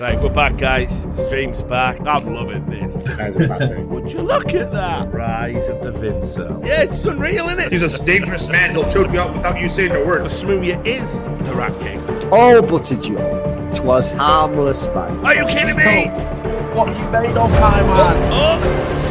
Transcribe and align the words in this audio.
Right, 0.00 0.20
we're 0.20 0.28
back, 0.28 0.56
guys. 0.56 1.08
Stream's 1.14 1.62
back. 1.62 2.00
I'm 2.00 2.34
loving 2.34 2.66
this. 2.66 2.94
That's 3.16 3.36
a 3.36 3.46
classic. 3.46 3.78
Would 3.88 4.12
you 4.12 4.22
look 4.22 4.52
at 4.54 4.72
that? 4.72 5.12
Rise 5.12 5.68
of 5.68 5.82
the 5.82 5.92
Vincel. 5.92 6.66
Yeah, 6.66 6.82
it's 6.82 7.04
unreal, 7.04 7.46
isn't 7.46 7.60
it? 7.60 7.72
He's 7.72 7.82
a 7.82 8.04
dangerous 8.04 8.48
man. 8.48 8.72
He'll 8.72 8.90
choke 8.90 9.12
you 9.12 9.20
out 9.20 9.34
without 9.34 9.60
you 9.60 9.68
saying 9.68 9.92
a 9.92 10.04
word. 10.04 10.24
The 10.24 10.28
Smooya 10.28 10.84
is 10.84 11.08
the 11.46 11.54
Rat 11.54 11.78
King. 11.80 12.00
All 12.32 12.60
but 12.60 12.90
a 12.90 12.96
joke. 12.96 13.72
'Twas 13.72 14.12
harmless 14.12 14.86
banter. 14.88 15.26
Are 15.26 15.34
you 15.34 15.46
kidding 15.46 15.76
me? 15.76 16.06
What 16.74 16.88
you 16.88 17.04
made 17.10 17.36
of 17.36 17.50
my 17.52 17.82
man? 17.82 18.32
Oh! 18.32 18.60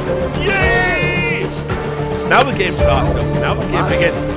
oh 0.10 0.42
yay! 0.42 1.44
Now 2.30 2.44
the 2.44 2.58
game's 2.58 2.78
starting. 2.78 3.34
Now 3.36 3.54
the 3.54 3.66
game 3.68 3.90
begins. 3.90 4.33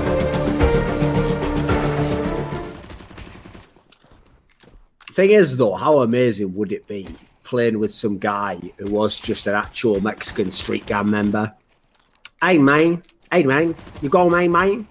Thing 5.16 5.30
is, 5.30 5.56
though, 5.56 5.72
how 5.72 6.02
amazing 6.02 6.54
would 6.56 6.72
it 6.72 6.86
be 6.86 7.08
playing 7.42 7.78
with 7.78 7.90
some 7.90 8.18
guy 8.18 8.56
who 8.76 8.92
was 8.92 9.18
just 9.18 9.46
an 9.46 9.54
actual 9.54 9.98
Mexican 10.02 10.50
street 10.50 10.84
gang 10.84 11.08
member? 11.08 11.54
Hey, 12.42 12.58
man. 12.58 13.02
Hey, 13.32 13.42
man. 13.42 13.74
You 14.02 14.10
go, 14.10 14.28
man, 14.28 14.52
man. 14.52 14.86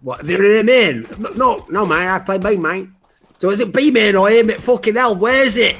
What? 0.00 0.26
They're 0.26 0.58
in 0.58 0.66
man. 0.66 1.06
No, 1.36 1.64
no, 1.70 1.86
man. 1.86 2.08
I 2.08 2.18
play 2.18 2.38
B, 2.38 2.56
man. 2.56 2.96
So 3.38 3.50
is 3.50 3.60
it 3.60 3.72
B, 3.72 3.92
man, 3.92 4.16
or 4.16 4.28
him? 4.28 4.50
It 4.50 4.60
fucking 4.60 4.96
hell. 4.96 5.14
Where 5.14 5.44
is 5.44 5.56
it? 5.56 5.76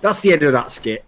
That's 0.00 0.22
the 0.22 0.32
end 0.32 0.42
of 0.42 0.54
that 0.54 0.70
skit. 0.70 1.04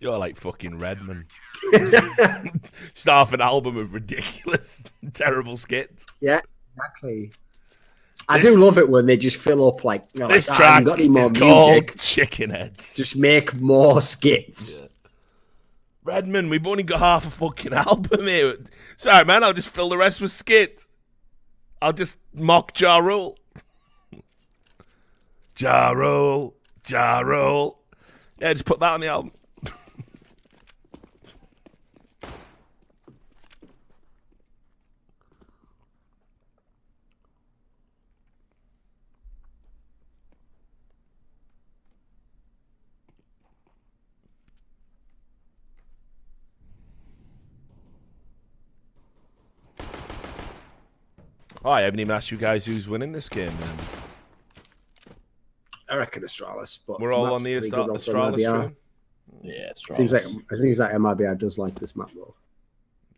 You're 0.00 0.18
like 0.18 0.36
fucking 0.36 0.80
Redman. 0.80 1.26
Just 1.72 3.06
half 3.06 3.32
an 3.32 3.40
album 3.40 3.76
of 3.76 3.92
ridiculous, 3.94 4.82
terrible 5.14 5.56
skits. 5.56 6.06
Yeah, 6.20 6.40
exactly. 6.76 7.32
I 8.28 8.38
This- 8.38 8.54
do 8.54 8.60
love 8.60 8.76
it 8.78 8.88
when 8.88 9.06
they 9.06 9.16
just 9.16 9.36
fill 9.36 9.66
up 9.68 9.84
like, 9.84 10.04
you 10.12 10.20
know, 10.20 10.28
This 10.28 10.48
like, 10.48 10.60
"Ah, 10.60 10.62
track 10.62 10.84
got 10.84 10.98
any 11.00 11.08
more 11.08 11.30
music. 11.30 11.98
Chicken 11.98 12.50
Heads. 12.50 12.94
Just 12.94 13.16
make 13.16 13.58
more 13.60 14.02
skits. 14.02 14.82
Redman, 16.04 16.48
we've 16.48 16.66
only 16.66 16.82
got 16.82 17.00
half 17.00 17.26
a 17.26 17.30
fucking 17.30 17.72
album 17.74 18.26
here. 18.26 18.58
Sorry, 18.96 19.24
man, 19.24 19.42
I'll 19.44 19.52
just 19.54 19.70
fill 19.70 19.88
the 19.88 19.96
rest 19.98 20.20
with 20.20 20.30
skits. 20.30 20.88
I'll 21.80 21.92
just 21.92 22.16
mock 22.34 22.78
Ja 22.80 22.98
Rule. 22.98 23.38
Ja 25.58 25.90
Rule, 25.90 26.54
Ja 26.86 27.20
Rule. 27.20 27.78
Yeah, 28.40 28.52
just 28.52 28.64
put 28.64 28.80
that 28.80 28.92
on 28.92 29.00
the 29.00 29.08
album. 29.08 29.32
Oh, 51.64 51.70
I 51.70 51.82
haven't 51.82 52.00
even 52.00 52.14
asked 52.14 52.30
you 52.30 52.36
guys 52.38 52.64
who's 52.66 52.88
winning 52.88 53.12
this 53.12 53.28
game. 53.28 53.52
Then. 53.60 53.76
I 55.90 55.96
reckon 55.96 56.22
Astralis, 56.22 56.78
but 56.86 57.00
We're 57.00 57.12
all 57.12 57.32
on 57.32 57.42
the 57.42 57.52
pretty 57.54 57.66
Astra- 57.68 57.84
good 57.86 57.96
off 57.96 58.04
the 58.04 58.12
Astralis 58.12 58.60
train. 58.60 58.76
Yeah, 59.42 59.70
it's 59.70 59.84
Seems 59.96 60.12
like 60.12 60.24
it 60.24 60.58
seems 60.58 60.78
like 60.78 60.92
MIBR 60.92 61.38
does 61.38 61.58
like 61.58 61.74
this 61.78 61.96
map 61.96 62.10
though. 62.14 62.34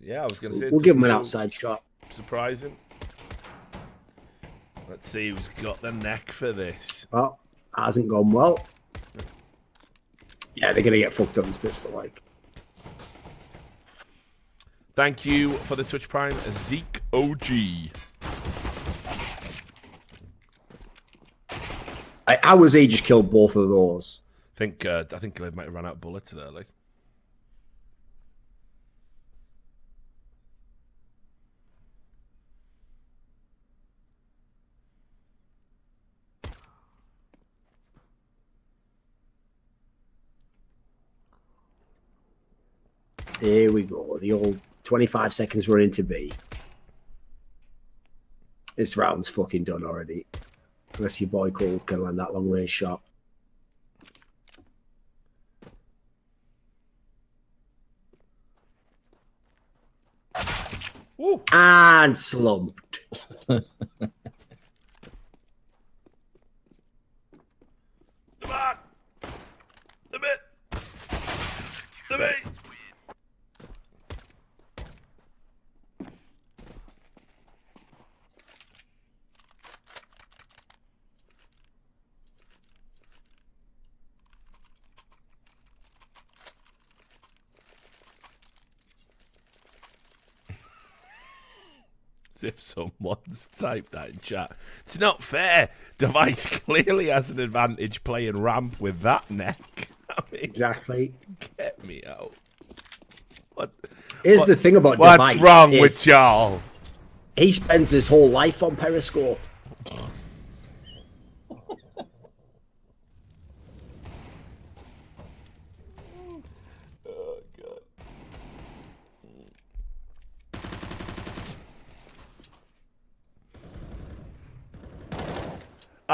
Yeah, 0.01 0.23
I 0.23 0.27
was 0.27 0.39
going 0.39 0.53
to 0.55 0.59
So 0.59 0.65
say. 0.67 0.71
we'll 0.71 0.81
give 0.81 0.97
him 0.97 1.05
an 1.05 1.11
outside 1.11 1.53
shot. 1.53 1.83
Surprising. 2.15 2.77
Let's 4.89 5.09
see 5.09 5.29
who's 5.31 5.49
got 5.63 5.81
the 5.81 5.93
neck 5.93 6.33
for 6.33 6.53
this. 6.53 7.07
Well, 7.13 7.39
hasn't 7.77 8.09
gone 8.09 8.33
well. 8.33 8.59
Yeah, 10.57 10.73
they're 10.73 10.83
gonna 10.83 10.99
get 10.99 11.13
fucked 11.13 11.39
on 11.39 11.47
this 11.47 11.57
pistol 11.57 11.93
like. 11.93 12.23
Thank 14.97 15.25
you 15.25 15.53
for 15.53 15.77
the 15.77 15.85
Twitch 15.85 16.09
Prime, 16.09 16.35
Zeke 16.51 17.01
OG. 17.13 17.91
I, 22.31 22.39
how 22.45 22.57
was 22.57 22.73
he 22.75 22.87
just 22.87 23.03
killed 23.03 23.29
both 23.29 23.57
of 23.57 23.69
those? 23.69 24.23
I 24.55 24.59
think 24.59 24.87
uh, 24.87 25.03
I 25.13 25.19
think 25.19 25.35
Glib 25.35 25.57
might 25.57 25.65
have 25.65 25.75
run 25.75 25.85
out 25.85 25.95
of 25.95 26.01
bullets 26.01 26.31
there. 26.31 26.51
Like, 26.53 26.69
Here 43.41 43.73
we 43.73 43.83
go. 43.85 44.19
The 44.21 44.33
old 44.33 44.61
25 44.85 45.33
seconds 45.33 45.67
run 45.67 45.81
into 45.81 46.05
B. 46.05 46.31
This 48.77 48.97
round's 48.97 49.29
fucking 49.29 49.65
done 49.65 49.83
already. 49.83 50.27
Unless 51.01 51.19
your 51.23 51.31
boy 51.31 51.51
Cole 51.51 51.79
can 51.79 52.03
land 52.03 52.19
that 52.19 52.35
long 52.35 52.51
range 52.51 52.69
shot. 52.69 53.01
Woo. 61.17 61.41
And 61.53 62.19
slumped. 62.19 63.01
come 63.49 63.65
on, 68.51 68.77
the 70.11 70.19
bit, 70.19 70.41
the 72.11 72.19
bit. 72.19 72.50
As 92.41 92.45
if 92.45 92.61
someone's 92.61 93.51
typed 93.55 93.93
that 93.93 94.09
in 94.09 94.21
chat. 94.21 94.53
It's 94.87 94.99
not 94.99 95.23
fair. 95.23 95.69
Device 95.99 96.47
clearly 96.65 97.09
has 97.09 97.31
an 97.31 97.39
advantage 97.39 98.03
playing 98.03 98.41
ramp 98.41 98.81
with 98.81 99.03
that 99.03 99.31
neck. 99.31 99.89
I 100.11 100.23
mean, 100.33 100.41
Exactly. 100.43 101.13
get 101.59 101.85
me 101.85 102.03
out. 102.07 102.33
What? 103.55 103.73
Here's 104.25 104.39
what- 104.39 104.49
the 104.49 104.57
thing 104.57 104.77
about 104.77 104.97
What's 104.97 105.13
Device 105.13 105.37
wrong 105.39 105.75
is 105.75 105.81
with 105.83 106.07
y'all? 106.07 106.63
He 107.37 107.53
spends 107.53 107.91
his 107.91 108.09
whole 108.09 108.31
life 108.31 108.63
on 108.63 108.75
Periscope. 108.75 109.39
Oh 117.07 117.39
god. 117.57 117.81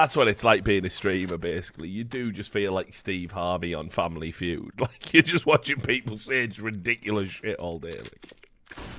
That's 0.06 0.14
what 0.14 0.28
it's 0.28 0.44
like 0.44 0.62
being 0.62 0.86
a 0.86 0.88
streamer, 0.88 1.36
basically. 1.36 1.88
You 1.88 2.04
do 2.04 2.30
just 2.30 2.52
feel 2.52 2.70
like 2.70 2.94
Steve 2.94 3.32
Harvey 3.32 3.74
on 3.74 3.88
Family 3.88 4.30
Feud. 4.30 4.70
Like, 4.78 5.12
you're 5.12 5.24
just 5.24 5.46
watching 5.46 5.80
people 5.80 6.16
say 6.16 6.46
just 6.46 6.60
ridiculous 6.60 7.28
shit 7.28 7.56
all 7.56 7.80
day. 7.80 7.98
Like, 7.98 8.32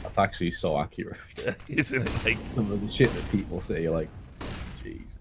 That's 0.04 0.18
actually 0.18 0.52
so 0.52 0.78
accurate. 0.78 1.18
isn't 1.70 2.02
it? 2.02 2.26
Like, 2.26 2.38
Some 2.56 2.70
of 2.74 2.82
the 2.82 2.90
shit 2.90 3.10
that 3.14 3.32
people 3.32 3.62
say, 3.62 3.84
you're 3.84 3.94
like, 3.94 4.10
Jesus. 4.84 5.17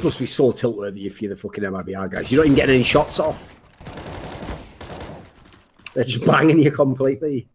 This 0.00 0.04
must 0.06 0.18
be 0.18 0.24
so 0.24 0.50
tilt 0.50 0.78
worthy 0.78 1.06
if 1.06 1.20
you're 1.20 1.28
the 1.28 1.36
fucking 1.36 1.62
MIBR 1.62 2.10
guys. 2.10 2.32
You're 2.32 2.40
not 2.40 2.46
even 2.46 2.56
getting 2.56 2.76
any 2.76 2.84
shots 2.84 3.20
off. 3.20 3.52
They're 5.92 6.04
just 6.04 6.24
banging 6.24 6.58
you 6.58 6.70
completely. 6.70 7.50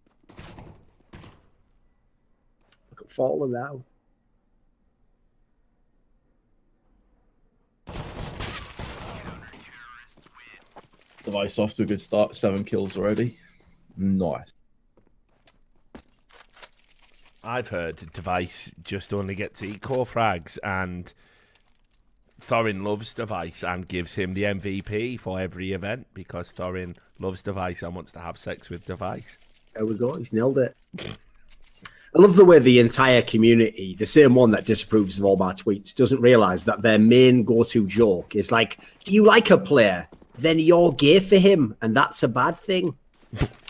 Look 2.92 3.01
at 3.01 3.12
Fallen 3.12 3.51
now. 3.51 3.83
Device 11.24 11.57
off 11.57 11.74
to 11.74 11.81
a 11.81 11.86
good 11.88 12.00
start. 12.00 12.36
Seven 12.36 12.63
kills 12.63 12.95
already. 12.95 13.39
Nice. 13.98 14.53
I've 17.44 17.69
heard 17.69 18.03
Device 18.13 18.69
just 18.83 19.15
only 19.15 19.33
gets 19.33 19.62
to 19.62 19.65
eco 19.65 20.06
frags 20.06 20.59
and 20.63 21.12
Thorin 22.42 22.84
loves 22.84 23.14
Device 23.14 23.64
and 23.64 23.88
gives 23.88 24.16
him 24.16 24.34
the 24.34 24.44
MVP 24.44 25.20
for 25.20 25.40
every 25.40 25.72
event 25.74 26.08
because 26.14 26.52
Thorin 26.52 26.96
loves 27.20 27.42
Device 27.42 27.82
and 27.82 27.96
wants 27.96 28.12
to 28.14 28.20
have 28.20 28.38
sex 28.38 28.70
with 28.70 28.86
Device. 28.86 29.38
There 29.74 29.86
we 29.86 29.96
go. 29.96 30.16
He's 30.16 30.34
nailed 30.34 30.58
it. 30.58 30.76
I 31.00 32.22
love 32.22 32.38
the 32.38 32.46
way 32.46 32.60
the 32.60 32.80
entire 32.80 33.22
community, 33.22 33.94
the 33.96 34.06
same 34.06 34.36
one 34.36 34.52
that 34.52 34.66
disapproves 34.66 35.20
of 35.20 35.26
all 35.26 35.36
my 35.36 35.54
tweets, 35.54 35.94
doesn't 35.94 36.22
realize 36.22 36.64
that 36.64 36.82
their 36.82 37.00
main 37.00 37.44
go-to 37.44 37.86
joke 37.88 38.36
is 38.36 38.54
like, 38.54 38.80
"Do 39.04 39.14
you 39.14 39.26
like 39.26 39.50
a 39.50 39.58
player? 39.58 40.08
Then 40.38 40.60
you're 40.60 40.94
gay 40.94 41.20
for 41.20 41.38
him, 41.38 41.76
and 41.82 41.96
that's 41.96 42.24
a 42.24 42.30
bad 42.30 42.58
thing." 42.58 42.96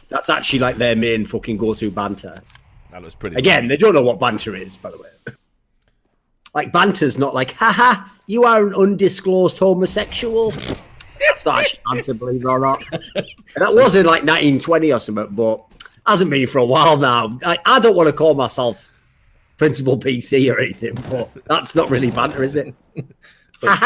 that's 0.09 0.29
actually 0.29 0.59
like 0.59 0.75
their 0.75 0.95
main 0.95 1.25
fucking 1.25 1.57
go-to 1.57 1.89
banter. 1.89 2.39
That 2.91 3.01
was 3.01 3.15
pretty. 3.15 3.35
Again, 3.35 3.67
they 3.67 3.77
don't 3.77 3.95
know 3.95 4.03
what 4.03 4.19
banter 4.19 4.55
is, 4.55 4.77
by 4.77 4.91
the 4.91 4.97
way. 4.97 5.09
Like 6.55 6.71
banter's 6.71 7.17
not 7.17 7.35
like, 7.35 7.51
haha, 7.51 8.07
you 8.27 8.45
are 8.45 8.65
an 8.65 8.73
undisclosed 8.73 9.59
homosexual. 9.59 10.51
That's 11.19 11.45
not 11.45 11.59
actually 11.59 11.81
banter, 11.91 12.13
believe 12.13 12.41
it 12.41 12.47
or 12.47 12.59
not. 12.59 12.81
And 12.93 13.25
that 13.57 13.75
was 13.75 13.95
in 13.95 14.05
like 14.05 14.23
1920 14.23 14.93
or 14.93 14.99
something, 14.99 15.27
but 15.35 15.63
hasn't 16.07 16.31
been 16.31 16.47
for 16.47 16.59
a 16.59 16.65
while 16.65 16.95
now. 16.95 17.37
I, 17.45 17.57
I 17.65 17.79
don't 17.79 17.95
want 17.95 18.07
to 18.07 18.13
call 18.13 18.35
myself 18.35 18.89
principal 19.57 19.99
PC 19.99 20.51
or 20.53 20.59
anything, 20.59 20.95
but 21.09 21.29
that's 21.45 21.75
not 21.75 21.89
really 21.89 22.09
banter, 22.09 22.41
is 22.41 22.55
it? 22.55 22.73
like 23.61 23.79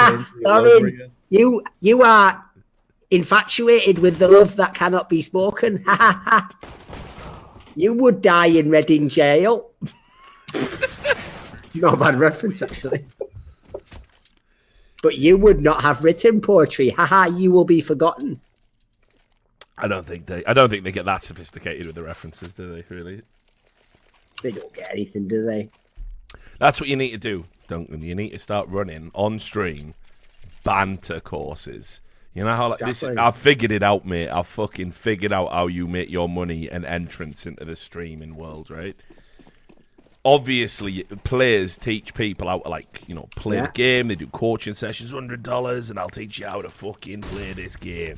I 0.45 0.63
mean, 0.63 1.11
you 1.29 1.63
you 1.81 2.03
are 2.03 2.45
infatuated 3.09 3.97
with 3.99 4.19
the 4.19 4.27
love 4.27 4.55
that 4.57 4.75
cannot 4.75 5.09
be 5.09 5.21
spoken. 5.21 5.83
Ha 5.85 5.95
ha 5.95 6.21
ha. 6.23 6.69
You 7.75 7.93
would 7.93 8.21
die 8.21 8.47
in 8.47 8.69
Reading 8.69 9.09
jail. 9.09 9.71
not 11.75 11.93
a 11.93 11.97
bad 11.97 12.19
reference, 12.19 12.61
actually. 12.61 13.05
But 15.01 15.17
you 15.17 15.37
would 15.37 15.61
not 15.61 15.81
have 15.81 16.03
written 16.03 16.41
poetry. 16.41 16.89
Haha, 16.89 17.27
you 17.27 17.51
will 17.51 17.65
be 17.65 17.81
forgotten. 17.81 18.41
I 19.77 19.87
don't 19.87 20.05
think 20.05 20.25
they. 20.25 20.43
I 20.45 20.53
don't 20.53 20.69
think 20.69 20.83
they 20.83 20.91
get 20.91 21.05
that 21.05 21.23
sophisticated 21.23 21.85
with 21.85 21.95
the 21.95 22.03
references, 22.03 22.53
do 22.53 22.73
they? 22.75 22.83
Really? 22.93 23.21
They 24.43 24.51
don't 24.51 24.73
get 24.73 24.91
anything, 24.91 25.27
do 25.27 25.45
they? 25.45 25.69
That's 26.59 26.81
what 26.81 26.89
you 26.89 26.97
need 26.97 27.11
to 27.11 27.17
do, 27.17 27.45
Duncan. 27.69 28.01
You 28.01 28.13
need 28.15 28.31
to 28.31 28.39
start 28.39 28.67
running 28.67 29.11
on 29.13 29.39
stream 29.39 29.93
banter 30.65 31.21
courses. 31.21 32.01
You 32.33 32.43
know 32.43 32.55
how 32.55 32.69
like 32.69 32.81
Exactly. 32.81 33.09
this? 33.15 33.17
I've 33.17 33.37
figured 33.37 33.71
it 33.71 33.81
out, 33.81 34.05
mate. 34.05 34.29
I've 34.29 34.47
fucking 34.47 34.91
figured 34.91 35.31
out 35.33 35.51
how 35.51 35.67
you 35.67 35.87
make 35.87 36.09
your 36.09 36.29
money 36.29 36.69
and 36.69 36.85
entrance 36.85 37.45
into 37.45 37.65
the 37.65 37.75
streaming 37.75 38.35
world, 38.35 38.69
right? 38.69 38.95
Obviously, 40.25 41.03
players 41.23 41.77
teach 41.77 42.13
people 42.13 42.49
how 42.49 42.59
to 42.59 42.69
like 42.69 43.01
you 43.07 43.15
know 43.15 43.29
play 43.35 43.55
Yeah. 43.57 43.67
the 43.67 43.71
game. 43.71 44.09
They 44.09 44.15
do 44.15 44.27
coaching 44.27 44.75
sessions, 44.75 45.11
hundred 45.11 45.43
dollars, 45.43 45.89
and 45.89 45.97
I'll 45.97 46.09
teach 46.09 46.39
you 46.39 46.45
how 46.47 46.61
to 46.61 46.69
fucking 46.69 47.21
play 47.21 47.53
this 47.53 47.75
game, 47.77 48.17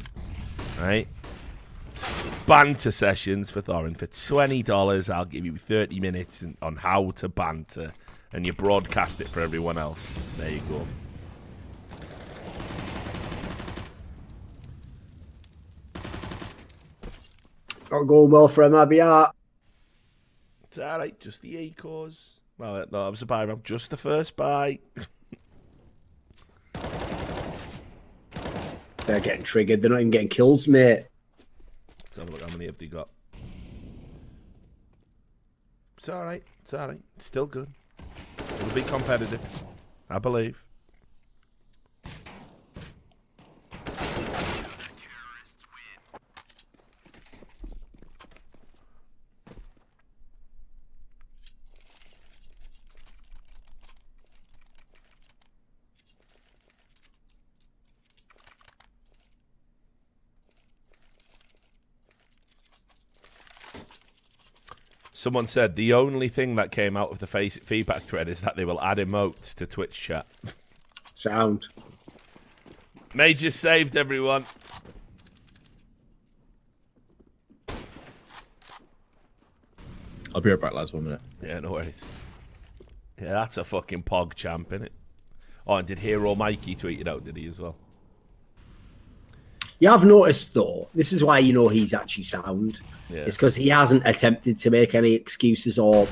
right? 0.79 1.07
Banter 2.47 2.91
sessions 2.91 3.51
for 3.51 3.61
Thorin 3.61 3.95
for 3.95 4.07
twenty 4.07 4.63
dollars. 4.63 5.09
I'll 5.11 5.25
give 5.25 5.45
you 5.45 5.55
thirty 5.57 5.99
minutes 5.99 6.43
on 6.61 6.77
how 6.77 7.11
to 7.17 7.29
banter, 7.29 7.91
and 8.33 8.47
you 8.47 8.53
broadcast 8.53 9.21
it 9.21 9.27
for 9.29 9.39
everyone 9.41 9.77
else. 9.77 10.03
There 10.37 10.49
you 10.49 10.61
go. 10.69 10.87
Not 17.91 18.03
going 18.03 18.31
well 18.31 18.47
for 18.47 18.63
MIBR. 18.69 19.31
It's 20.71 20.79
alright, 20.79 21.19
just 21.19 21.41
the 21.41 21.55
Ecos. 21.55 22.15
Well, 22.57 22.85
no, 22.93 23.05
I 23.05 23.09
was 23.09 23.21
a 23.21 23.25
buy 23.25 23.43
round. 23.43 23.65
Just 23.65 23.89
the 23.89 23.97
first 23.97 24.37
buy. 24.37 24.79
They're 29.05 29.19
getting 29.19 29.43
triggered. 29.43 29.81
They're 29.81 29.91
not 29.91 29.99
even 29.99 30.11
getting 30.11 30.29
kills, 30.29 30.69
mate. 30.69 31.07
Let's 31.99 32.15
have 32.15 32.29
a 32.29 32.31
look 32.31 32.41
how 32.41 32.47
many 32.53 32.67
have 32.67 32.77
they 32.77 32.85
got. 32.85 33.09
It's 35.97 36.07
alright. 36.07 36.43
It's 36.63 36.73
alright. 36.73 37.01
It's 37.17 37.25
still 37.25 37.47
good. 37.47 37.67
It'll 38.37 38.73
be 38.73 38.83
competitive. 38.83 39.41
I 40.09 40.19
believe. 40.19 40.63
Someone 65.21 65.45
said 65.45 65.75
the 65.75 65.93
only 65.93 66.29
thing 66.29 66.55
that 66.55 66.71
came 66.71 66.97
out 66.97 67.11
of 67.11 67.19
the 67.19 67.27
face 67.27 67.59
feedback 67.59 68.01
thread 68.01 68.27
is 68.27 68.41
that 68.41 68.55
they 68.55 68.65
will 68.65 68.81
add 68.81 68.97
emotes 68.97 69.53
to 69.53 69.67
Twitch 69.67 69.93
chat. 69.93 70.25
Sound. 71.13 71.67
Major 73.13 73.51
saved 73.51 73.95
everyone. 73.95 74.47
I'll 80.33 80.41
be 80.41 80.49
right 80.49 80.59
back, 80.59 80.73
lads. 80.73 80.91
One 80.91 81.03
minute. 81.03 81.21
Yeah, 81.43 81.59
no 81.59 81.73
worries. 81.73 82.03
Yeah, 83.21 83.33
that's 83.33 83.57
a 83.57 83.63
fucking 83.63 84.01
pog 84.01 84.33
champ, 84.33 84.71
innit? 84.71 84.89
Oh, 85.67 85.75
and 85.75 85.87
did 85.87 85.99
Hero 85.99 86.33
Mikey 86.33 86.73
tweet 86.73 86.99
it 86.99 87.07
out, 87.07 87.25
did 87.25 87.37
he 87.37 87.45
as 87.45 87.59
well? 87.59 87.75
You 89.81 89.89
have 89.89 90.05
noticed 90.05 90.53
though, 90.53 90.87
this 90.95 91.11
is 91.11 91.23
why 91.23 91.39
you 91.39 91.53
know 91.53 91.67
he's 91.67 91.93
actually 91.93 92.23
sound. 92.23 92.79
Yeah. 93.09 93.21
It's 93.21 93.35
because 93.35 93.55
he 93.55 93.67
hasn't 93.67 94.07
attempted 94.07 94.57
to 94.59 94.69
make 94.69 94.95
any 94.95 95.13
excuses 95.13 95.77
or 95.79 96.07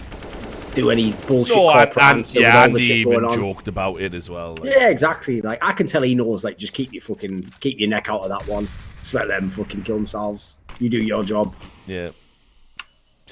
do 0.73 0.89
any 0.89 1.13
bullshit 1.27 1.55
No, 1.55 1.69
and, 1.69 1.89
and 1.97 2.35
yeah, 2.35 2.65
and 2.65 2.77
he 2.77 2.93
even 3.01 3.23
on. 3.25 3.33
joked 3.35 3.67
about 3.67 4.01
it 4.01 4.13
as 4.13 4.29
well. 4.29 4.55
like- 4.59 4.71
Yeah, 4.75 4.89
exactly. 4.89 5.41
Like 5.41 5.63
I 5.63 5.71
can 5.71 5.87
tell 5.87 6.01
he 6.01 6.15
knows. 6.15 6.43
Like 6.43 6.57
just 6.57 6.73
keep 6.73 6.91
your 6.91 7.01
fucking 7.03 7.43
keep 7.59 7.79
your 7.79 7.89
neck 7.89 8.09
out 8.09 8.21
of 8.21 8.29
that 8.29 8.45
one. 8.51 8.67
Just 9.01 9.13
let 9.13 9.27
them 9.27 9.49
fucking 9.51 9.83
kill 9.83 9.95
themselves. 9.97 10.55
You 10.79 10.89
do 10.89 11.01
your 11.01 11.23
job. 11.23 11.53
yeah. 11.87 12.09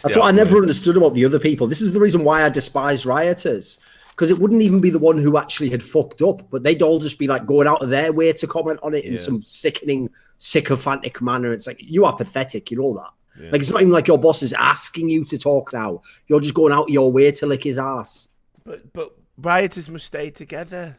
That's 0.04 0.16
what 0.16 0.26
I 0.28 0.32
never 0.32 0.58
understood 0.58 0.96
about 0.96 1.16
the 1.16 1.26
other 1.26 1.40
people. 1.40 1.66
This 1.66 1.82
is 1.82 1.92
the 1.92 2.00
reason 2.00 2.24
why 2.24 2.44
I 2.44 2.50
despise 2.50 3.04
rioters. 3.08 3.80
Because 4.18 4.32
it 4.32 4.40
wouldn't 4.40 4.64
even 4.64 4.82
be 4.82 4.90
the 4.90 4.98
one 4.98 5.20
who 5.20 5.38
actually 5.38 5.70
had 5.70 5.84
fucked 5.84 6.24
up, 6.24 6.42
but 6.50 6.64
they'd 6.64 6.82
all 6.82 6.98
just 6.98 7.20
be 7.20 7.28
like 7.28 7.46
going 7.46 7.68
out 7.68 7.84
of 7.84 7.90
their 7.90 8.12
way 8.12 8.34
to 8.34 8.48
comment 8.48 8.80
on 8.82 8.96
it 8.96 9.06
in 9.06 9.16
some 9.16 9.44
sickening, 9.44 10.10
sycophantic 10.40 11.22
manner. 11.22 11.54
It's 11.54 11.68
like 11.68 11.78
you 11.80 12.04
are 12.04 12.16
pathetic, 12.18 12.72
you 12.72 12.82
know 12.82 12.96
that. 12.96 13.44
Yeah. 13.44 13.52
Like 13.52 13.62
it's 13.62 13.70
not 13.70 13.82
even 13.82 13.94
like 13.94 14.08
your 14.08 14.18
boss 14.18 14.42
is 14.42 14.54
asking 14.54 15.10
you 15.10 15.24
to 15.26 15.38
talk 15.38 15.72
now. 15.72 16.02
You're 16.26 16.40
just 16.40 16.56
going 16.56 16.74
out 16.74 16.86
of 16.86 16.90
your 16.90 17.12
way 17.12 17.30
to 17.30 17.46
lick 17.46 17.64
his 17.64 17.78
ass. 17.78 18.30
But 18.64 18.92
but 18.92 19.16
rioters 19.38 19.88
must 19.88 20.08
stay 20.08 20.32
together. 20.32 20.98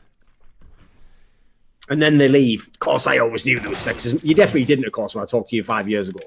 And 1.90 2.00
then 2.00 2.18
they 2.18 2.28
leave. 2.28 2.68
Of 2.68 2.78
course, 2.78 3.08
I 3.08 3.18
always 3.18 3.46
knew 3.46 3.58
there 3.58 3.70
was 3.70 3.78
sexism. 3.78 4.22
You 4.22 4.34
definitely 4.34 4.66
didn't, 4.66 4.86
of 4.86 4.92
course, 4.92 5.16
when 5.16 5.24
I 5.24 5.26
talked 5.26 5.50
to 5.50 5.56
you 5.56 5.64
five 5.64 5.88
years 5.88 6.08
ago. 6.08 6.20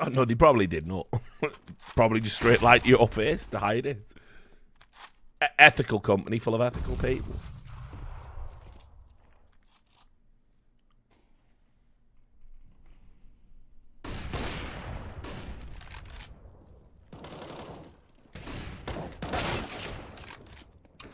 Oh, 0.00 0.08
no, 0.08 0.24
they 0.24 0.34
probably 0.34 0.66
did 0.66 0.86
not. 0.86 1.06
probably 1.96 2.20
just 2.20 2.36
straight 2.36 2.62
light 2.62 2.86
your 2.86 3.08
face 3.08 3.46
to 3.46 3.58
hide 3.58 3.86
it. 3.86 3.98
Ethical 5.58 6.00
company 6.00 6.38
full 6.38 6.54
of 6.54 6.60
ethical 6.60 6.96
people. 6.96 7.34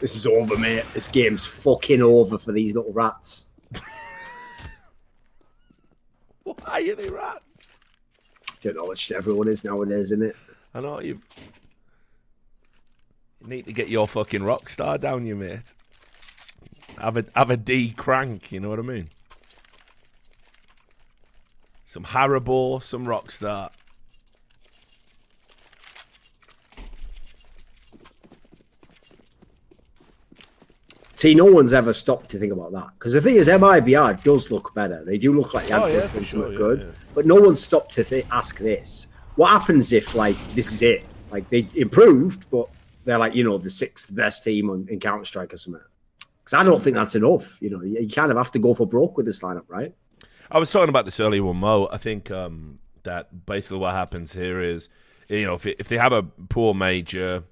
This 0.00 0.16
is 0.16 0.26
over, 0.26 0.59
mate. 0.59 0.85
This 0.92 1.06
game's 1.06 1.47
fucking 1.47 2.02
over 2.02 2.37
for 2.37 2.50
these 2.50 2.75
little 2.75 2.92
rats. 2.92 3.47
Why 6.42 6.80
are 6.80 6.95
they 6.97 7.09
rats? 7.09 7.42
Don't 8.61 8.75
know 8.75 8.87
which 8.87 9.12
everyone 9.12 9.47
is 9.47 9.62
nowadays, 9.62 10.12
isn't 10.12 10.23
it? 10.23 10.37
I 10.75 10.80
know 10.80 11.00
you. 11.00 11.21
You 13.46 13.50
need 13.54 13.66
to 13.66 13.72
get 13.72 13.88
your 13.88 14.08
fucking 14.08 14.42
rock 14.42 14.68
star 14.68 14.98
down, 14.98 15.24
you 15.24 15.36
mate. 15.36 15.60
Have 17.00 17.16
a 17.16 17.24
have 17.36 17.48
a 17.50 17.56
D 17.56 17.90
crank. 17.90 18.50
You 18.50 18.58
know 18.58 18.68
what 18.70 18.80
I 18.80 18.82
mean? 18.82 19.08
Some 21.84 22.02
Haribo, 22.04 22.82
some 22.82 23.06
Rockstar. 23.06 23.70
See, 31.14 31.34
no 31.34 31.46
one's 31.46 31.72
ever 31.72 31.92
stopped 31.94 32.30
to 32.30 32.38
think 32.38 32.52
about 32.52 32.72
that. 32.72 32.88
Because 32.94 33.12
the 33.14 33.20
thing 33.22 33.36
is, 33.36 33.48
MIBR 33.48 34.22
does 34.22 34.50
look 34.50 34.74
better. 34.74 35.02
They 35.04 35.16
do 35.16 35.32
look 35.32 35.54
like 35.54 35.68
the 35.68 35.74
Oh, 35.82 35.86
Yankees 35.86 36.02
yeah, 36.02 36.08
for 36.08 36.14
done 36.16 36.24
sure, 36.24 36.40
something 36.40 36.52
yeah, 36.52 36.56
good. 36.58 36.80
yeah. 36.80 37.08
But 37.14 37.26
no 37.26 37.36
one's 37.36 37.62
stopped 37.62 37.92
to 37.94 38.04
th- 38.04 38.26
ask 38.30 38.58
this. 38.58 39.06
What 39.36 39.50
happens 39.50 39.92
if, 39.92 40.14
like, 40.14 40.36
this 40.54 40.72
is 40.72 40.82
it? 40.82 41.04
Like, 41.30 41.48
they 41.48 41.66
improved, 41.74 42.44
but 42.50 42.68
they're 43.06 43.18
like, 43.18 43.34
you 43.34 43.44
know, 43.44 43.56
the 43.56 43.70
sixth 43.70 44.14
best 44.14 44.44
team 44.44 44.68
on, 44.68 44.86
in 44.90 45.00
Counter 45.00 45.25
Strike 45.25 45.54
or 45.54 45.56
something. 45.56 45.80
Because 46.38 46.54
I 46.54 46.64
don't 46.64 46.82
think 46.82 46.96
that's 46.96 47.14
enough. 47.14 47.60
You 47.62 47.70
know, 47.70 47.82
you, 47.82 48.08
kind 48.08 48.30
of 48.30 48.36
have 48.36 48.50
to 48.52 48.58
go 48.58 48.75
for 48.75 48.86
broke 48.86 49.16
with 49.16 49.26
this 49.26 49.40
lineup, 49.40 49.64
right? 49.68 49.94
I 50.50 50.58
was 50.58 50.70
talking 50.70 50.88
about 50.88 51.06
this 51.06 51.18
earlier 51.18 51.42
with 51.42 51.56
Mo. 51.56 51.88
I 51.90 51.98
think 51.98 52.30
um, 52.30 52.78
that 53.04 53.46
basically 53.46 53.78
what 53.78 53.94
happens 53.94 54.32
here 54.32 54.60
is, 54.60 54.88
you 55.28 55.46
know, 55.46 55.54
if, 55.54 55.66
it, 55.66 55.76
if 55.78 55.88
they 55.88 55.96
have 55.96 56.12
a 56.12 56.22
poor 56.22 56.75
major, 56.75 57.44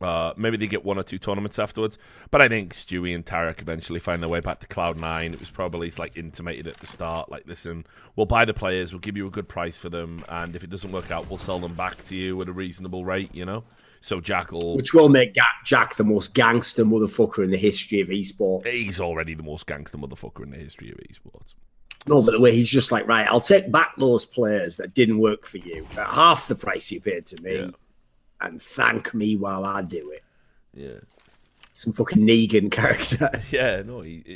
uh, 0.00 0.32
maybe 0.36 0.56
they 0.56 0.66
get 0.66 0.84
one 0.84 0.98
or 0.98 1.04
two 1.04 1.18
tournaments 1.18 1.58
afterwards. 1.58 1.98
But 2.30 2.42
I 2.42 2.48
think 2.48 2.72
Stewie 2.72 3.14
and 3.14 3.24
tarik 3.24 3.60
eventually 3.60 4.00
find 4.00 4.20
their 4.22 4.28
way 4.28 4.40
back 4.40 4.60
to 4.60 4.66
Cloud 4.66 4.98
Nine. 4.98 5.32
It 5.32 5.40
was 5.40 5.50
probably 5.50 5.90
like 5.96 6.16
intimated 6.16 6.66
at 6.66 6.76
the 6.78 6.86
start, 6.86 7.30
like, 7.30 7.46
listen, 7.46 7.86
we'll 8.16 8.26
buy 8.26 8.44
the 8.44 8.54
players, 8.54 8.92
we'll 8.92 9.00
give 9.00 9.16
you 9.16 9.26
a 9.26 9.30
good 9.30 9.48
price 9.48 9.78
for 9.78 9.88
them, 9.88 10.24
and 10.28 10.56
if 10.56 10.64
it 10.64 10.70
doesn't 10.70 10.90
work 10.92 11.10
out, 11.10 11.28
we'll 11.28 11.38
sell 11.38 11.60
them 11.60 11.74
back 11.74 12.04
to 12.06 12.16
you 12.16 12.40
at 12.40 12.48
a 12.48 12.52
reasonable 12.52 13.04
rate. 13.04 13.32
You 13.32 13.44
know, 13.44 13.64
so 14.04 14.20
Jack 14.20 14.52
will. 14.52 14.76
Which 14.76 14.92
will 14.92 15.08
make 15.08 15.34
Jack 15.64 15.94
the 15.96 16.04
most 16.04 16.34
gangster 16.34 16.84
motherfucker 16.84 17.42
in 17.42 17.50
the 17.50 17.56
history 17.56 18.02
of 18.02 18.08
esports. 18.08 18.66
He's 18.66 19.00
already 19.00 19.32
the 19.32 19.42
most 19.42 19.66
gangster 19.66 19.96
motherfucker 19.96 20.42
in 20.42 20.50
the 20.50 20.58
history 20.58 20.90
of 20.90 20.98
esports. 20.98 21.54
No, 22.06 22.20
but 22.20 22.32
the 22.32 22.40
way 22.40 22.54
he's 22.54 22.68
just 22.68 22.92
like, 22.92 23.06
right, 23.08 23.26
I'll 23.30 23.40
take 23.40 23.72
back 23.72 23.96
those 23.96 24.26
players 24.26 24.76
that 24.76 24.92
didn't 24.92 25.20
work 25.20 25.46
for 25.46 25.56
you 25.56 25.86
at 25.96 26.06
half 26.06 26.48
the 26.48 26.54
price 26.54 26.90
you 26.92 27.00
paid 27.00 27.24
to 27.28 27.40
me 27.40 27.54
Yeah. 27.56 27.70
and 28.42 28.60
thank 28.60 29.14
me 29.14 29.36
while 29.36 29.64
I 29.64 29.80
do 29.80 30.10
it. 30.10 30.22
Yeah, 30.74 30.98
Some 31.72 31.94
fucking 31.94 32.18
Negan 32.22 32.70
character. 32.70 33.30
yeah, 33.50 33.80
no. 33.86 34.02
He, 34.02 34.22
he, 34.26 34.32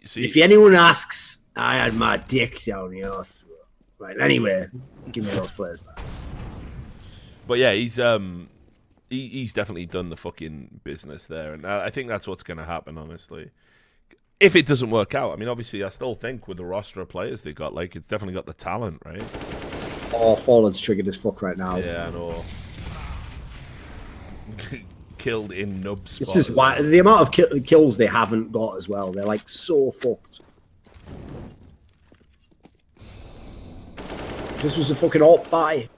he- 0.00 0.06
see, 0.06 0.24
if 0.24 0.38
anyone 0.38 0.74
asks, 0.74 1.36
I 1.54 1.76
had 1.76 1.94
my 1.94 2.16
dick 2.16 2.62
down 2.64 2.96
your 2.96 3.24
throat. 3.24 3.66
Right, 3.98 4.18
anyway, 4.18 4.68
give 5.12 5.24
me 5.24 5.30
those 5.32 5.50
players 5.50 5.80
back. 5.80 6.00
But 7.46 7.58
yeah, 7.58 7.72
he's 7.74 7.98
um 8.00 8.48
he, 9.12 9.28
he's 9.28 9.52
definitely 9.52 9.86
done 9.86 10.08
the 10.08 10.16
fucking 10.16 10.80
business 10.84 11.26
there, 11.26 11.52
and 11.52 11.66
I, 11.66 11.86
I 11.86 11.90
think 11.90 12.08
that's 12.08 12.26
what's 12.26 12.42
going 12.42 12.56
to 12.58 12.64
happen. 12.64 12.96
Honestly, 12.96 13.50
if 14.40 14.56
it 14.56 14.66
doesn't 14.66 14.90
work 14.90 15.14
out, 15.14 15.32
I 15.32 15.36
mean, 15.36 15.48
obviously, 15.48 15.84
I 15.84 15.90
still 15.90 16.14
think 16.14 16.48
with 16.48 16.56
the 16.56 16.64
roster 16.64 17.00
of 17.00 17.08
players 17.08 17.42
they 17.42 17.52
got, 17.52 17.74
like 17.74 17.94
it's 17.94 18.08
definitely 18.08 18.34
got 18.34 18.46
the 18.46 18.54
talent, 18.54 19.02
right? 19.04 19.22
Oh, 20.14 20.34
Fallen's 20.34 20.80
triggered 20.80 21.08
as 21.08 21.16
fuck 21.16 21.42
right 21.42 21.56
now. 21.56 21.76
Yeah, 21.76 22.06
I 22.06 22.10
know. 22.10 22.44
Killed 25.18 25.52
in 25.52 25.80
nubs. 25.80 26.18
This 26.18 26.34
is 26.34 26.50
why 26.50 26.80
the 26.82 26.98
amount 26.98 27.20
of 27.20 27.30
ki- 27.30 27.60
kills 27.60 27.96
they 27.96 28.06
haven't 28.06 28.50
got 28.50 28.76
as 28.78 28.88
well. 28.88 29.12
They're 29.12 29.24
like 29.24 29.48
so 29.48 29.90
fucked. 29.92 30.40
This 34.62 34.76
was 34.76 34.90
a 34.90 34.94
fucking 34.94 35.22
alt 35.22 35.48
buy. 35.50 35.88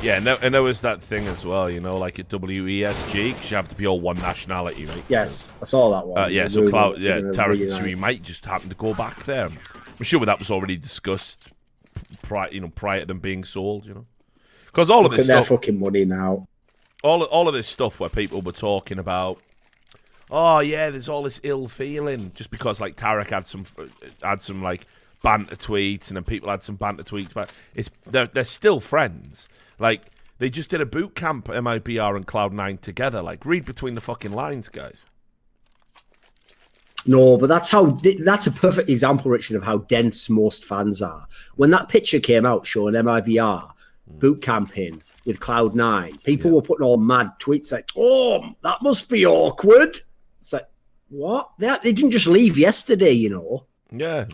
Yeah, 0.00 0.16
and 0.16 0.26
there, 0.26 0.38
and 0.40 0.54
there 0.54 0.62
was 0.62 0.82
that 0.82 1.02
thing 1.02 1.26
as 1.26 1.44
well, 1.44 1.68
you 1.68 1.80
know, 1.80 1.96
like 1.96 2.20
at 2.20 2.28
WESG, 2.28 3.32
'cause 3.34 3.50
you 3.50 3.56
have 3.56 3.68
to 3.68 3.74
be 3.74 3.86
all 3.86 3.98
one 4.00 4.16
nationality, 4.18 4.86
right? 4.86 5.02
Yes, 5.08 5.50
I 5.60 5.64
saw 5.64 5.90
that 5.90 6.06
one. 6.06 6.16
Uh, 6.22 6.26
yeah, 6.28 6.46
so 6.46 6.68
Cloud, 6.70 6.98
yeah, 7.00 7.14
really 7.14 7.36
tarik 7.36 7.60
and 7.62 7.70
nice. 7.70 7.96
Might 7.96 8.22
just 8.22 8.44
happen 8.44 8.68
to 8.68 8.76
go 8.76 8.94
back 8.94 9.24
there. 9.24 9.46
I'm 9.46 10.04
sure 10.04 10.24
that 10.24 10.38
was 10.38 10.52
already 10.52 10.76
discussed, 10.76 11.48
prior, 12.22 12.48
you 12.52 12.60
know, 12.60 12.68
prior 12.68 13.00
to 13.00 13.06
them 13.06 13.18
being 13.18 13.42
sold, 13.44 13.86
you 13.86 13.94
know, 13.94 14.06
because 14.66 14.88
all 14.88 15.04
of 15.04 15.10
this 15.10 15.24
stuff, 15.24 15.48
fucking 15.48 15.80
money 15.80 16.04
now. 16.04 16.46
all 17.02 17.24
all 17.24 17.48
of 17.48 17.54
this 17.54 17.66
stuff 17.66 17.98
where 17.98 18.08
people 18.08 18.40
were 18.40 18.52
talking 18.52 19.00
about, 19.00 19.40
oh 20.30 20.60
yeah, 20.60 20.90
there's 20.90 21.08
all 21.08 21.24
this 21.24 21.40
ill 21.42 21.66
feeling 21.66 22.30
just 22.36 22.52
because 22.52 22.80
like 22.80 22.94
tarik 22.94 23.30
had 23.30 23.46
some 23.48 23.64
had 24.22 24.42
some 24.42 24.62
like 24.62 24.86
banter 25.24 25.56
tweets 25.56 26.06
and 26.08 26.16
then 26.16 26.22
people 26.22 26.48
had 26.48 26.62
some 26.62 26.76
banter 26.76 27.02
tweets, 27.02 27.34
but 27.34 27.52
it's 27.74 27.90
they're 28.06 28.28
they're 28.28 28.44
still 28.44 28.78
friends. 28.78 29.48
Like 29.78 30.02
they 30.38 30.50
just 30.50 30.70
did 30.70 30.80
a 30.80 30.86
boot 30.86 31.14
camp 31.14 31.46
MIBR 31.46 32.16
and 32.16 32.26
Cloud 32.26 32.52
Nine 32.52 32.78
together. 32.78 33.22
Like 33.22 33.44
read 33.44 33.64
between 33.64 33.94
the 33.94 34.00
fucking 34.00 34.32
lines, 34.32 34.68
guys. 34.68 35.04
No, 37.06 37.36
but 37.36 37.48
that's 37.48 37.70
how 37.70 37.96
that's 38.20 38.46
a 38.46 38.52
perfect 38.52 38.88
example, 38.88 39.30
Richard, 39.30 39.56
of 39.56 39.62
how 39.62 39.78
dense 39.78 40.28
most 40.28 40.64
fans 40.64 41.00
are. 41.00 41.26
When 41.56 41.70
that 41.70 41.88
picture 41.88 42.20
came 42.20 42.44
out 42.44 42.66
showing 42.66 42.94
MIBR 42.94 43.70
hmm. 44.10 44.18
boot 44.18 44.42
camping 44.42 45.02
with 45.24 45.40
Cloud 45.40 45.74
Nine, 45.74 46.18
people 46.18 46.50
were 46.50 46.62
putting 46.62 46.84
all 46.84 46.98
mad 46.98 47.32
tweets 47.40 47.72
like, 47.72 47.88
"Oh, 47.96 48.54
that 48.62 48.82
must 48.82 49.08
be 49.08 49.24
awkward." 49.24 50.00
It's 50.40 50.52
like, 50.52 50.68
what? 51.08 51.50
They 51.58 51.74
they 51.82 51.92
didn't 51.92 52.10
just 52.10 52.26
leave 52.26 52.58
yesterday, 52.58 53.12
you 53.12 53.30
know. 53.30 53.66
Yeah, 53.90 54.26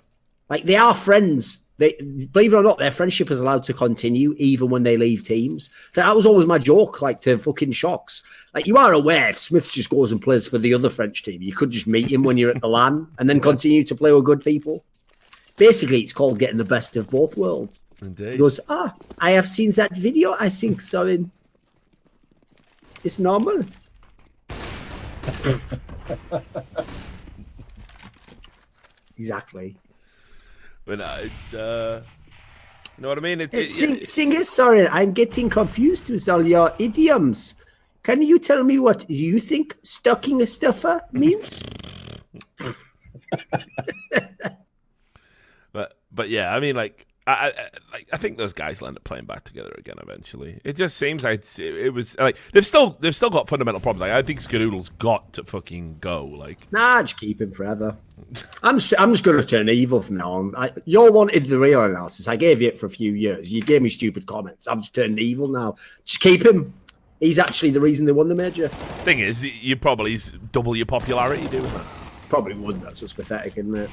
Like 0.48 0.64
they 0.64 0.76
are 0.76 0.94
friends. 0.94 1.63
They 1.78 1.94
believe 2.30 2.52
it 2.52 2.56
or 2.56 2.62
not, 2.62 2.78
their 2.78 2.92
friendship 2.92 3.30
is 3.30 3.40
allowed 3.40 3.64
to 3.64 3.74
continue 3.74 4.34
even 4.38 4.70
when 4.70 4.84
they 4.84 4.96
leave 4.96 5.24
teams. 5.24 5.70
So 5.92 6.02
that 6.02 6.14
was 6.14 6.24
always 6.24 6.46
my 6.46 6.58
joke, 6.58 7.02
like 7.02 7.20
to 7.20 7.36
fucking 7.36 7.72
shocks. 7.72 8.22
Like 8.54 8.66
you 8.66 8.76
are 8.76 8.92
aware 8.92 9.28
if 9.30 9.38
Smith 9.38 9.72
just 9.72 9.90
goes 9.90 10.12
and 10.12 10.22
plays 10.22 10.46
for 10.46 10.58
the 10.58 10.72
other 10.72 10.88
French 10.88 11.24
team, 11.24 11.42
you 11.42 11.52
could 11.52 11.70
just 11.70 11.88
meet 11.88 12.10
him 12.10 12.22
when 12.22 12.36
you're 12.36 12.52
at 12.52 12.60
the 12.60 12.68
LAN 12.68 13.08
and 13.18 13.28
then 13.28 13.40
continue 13.40 13.82
to 13.84 13.94
play 13.94 14.12
with 14.12 14.24
good 14.24 14.44
people. 14.44 14.84
Basically, 15.56 16.00
it's 16.00 16.12
called 16.12 16.38
getting 16.38 16.58
the 16.58 16.64
best 16.64 16.96
of 16.96 17.10
both 17.10 17.36
worlds. 17.36 17.80
He 18.16 18.36
goes, 18.36 18.60
ah, 18.68 18.94
I 19.18 19.32
have 19.32 19.48
seen 19.48 19.70
that 19.72 19.96
video. 19.96 20.36
I 20.38 20.48
think 20.48 20.80
so. 20.80 21.06
In 21.06 21.30
it's 23.02 23.18
normal. 23.18 23.64
exactly. 29.18 29.76
But 30.86 31.00
uh, 31.00 31.16
it's 31.20 31.54
uh, 31.54 32.02
you 32.96 33.02
know 33.02 33.08
what 33.08 33.18
I 33.18 33.22
mean. 33.22 33.40
It, 33.40 33.52
Hey, 33.52 33.64
it, 33.64 33.70
Sing, 33.70 33.96
it- 33.96 34.08
sing 34.08 34.32
it, 34.32 34.46
sorry, 34.46 34.86
I'm 34.88 35.12
getting 35.12 35.48
confused 35.48 36.10
with 36.10 36.28
all 36.28 36.46
your 36.46 36.72
idioms. 36.78 37.54
Can 38.02 38.20
you 38.20 38.38
tell 38.38 38.62
me 38.62 38.78
what 38.78 39.08
you 39.08 39.40
think 39.40 39.76
stocking 39.82 40.42
a 40.42 40.46
stuffer 40.46 41.00
means? 41.12 41.64
but 45.72 45.94
but 46.12 46.28
yeah, 46.28 46.54
I 46.54 46.60
mean, 46.60 46.76
like 46.76 47.06
I, 47.26 47.32
I 47.92 48.04
I- 48.12 48.16
think 48.18 48.36
those 48.36 48.52
guys 48.52 48.80
will 48.80 48.88
end 48.88 48.96
up 48.98 49.04
playing 49.04 49.24
back 49.24 49.44
together 49.44 49.74
again 49.78 49.96
eventually. 50.02 50.60
It 50.64 50.74
just 50.76 50.96
seems 50.96 51.22
like 51.24 51.44
it 51.58 51.92
was 51.94 52.16
like 52.18 52.36
they've 52.52 52.66
still 52.66 52.96
they've 53.00 53.16
still 53.16 53.30
got 53.30 53.48
fundamental 53.48 53.80
problems. 53.80 54.02
Like 54.02 54.12
I 54.12 54.22
think 54.22 54.40
Skadoodle's 54.40 54.90
got 54.98 55.32
to 55.34 55.44
fucking 55.44 55.98
go. 56.00 56.24
Like 56.26 56.58
nah, 56.70 57.00
just 57.02 57.18
keep 57.18 57.40
him 57.40 57.50
forever. 57.52 57.96
I'm 58.62 58.78
just, 58.78 58.94
I'm 58.98 59.12
just 59.12 59.24
going 59.24 59.38
to 59.40 59.46
turn 59.46 59.68
evil 59.68 60.00
from 60.00 60.18
now 60.18 60.32
on. 60.34 60.54
I, 60.56 60.70
you 60.84 61.00
all 61.00 61.12
wanted 61.12 61.48
the 61.48 61.58
real 61.58 61.82
analysis. 61.82 62.28
I 62.28 62.36
gave 62.36 62.60
you 62.62 62.68
it 62.68 62.78
for 62.78 62.86
a 62.86 62.90
few 62.90 63.12
years. 63.12 63.52
You 63.52 63.60
gave 63.62 63.82
me 63.82 63.90
stupid 63.90 64.26
comments. 64.26 64.66
I'm 64.68 64.80
just 64.82 64.94
turning 64.94 65.18
evil 65.18 65.48
now. 65.48 65.74
Just 66.04 66.20
keep 66.20 66.44
him. 66.44 66.72
He's 67.20 67.38
actually 67.38 67.70
the 67.70 67.80
reason 67.80 68.06
they 68.06 68.12
won 68.12 68.28
the 68.28 68.34
major. 68.34 68.68
thing 68.68 69.20
is, 69.20 69.42
you 69.42 69.76
probably 69.76 70.18
double 70.52 70.76
your 70.76 70.86
popularity 70.86 71.46
doing 71.48 71.64
that. 71.64 71.86
Probably 72.28 72.54
wouldn't. 72.54 72.84
That's 72.84 73.00
what's 73.00 73.12
pathetic, 73.14 73.56
isn't 73.56 73.74
it? 73.74 73.90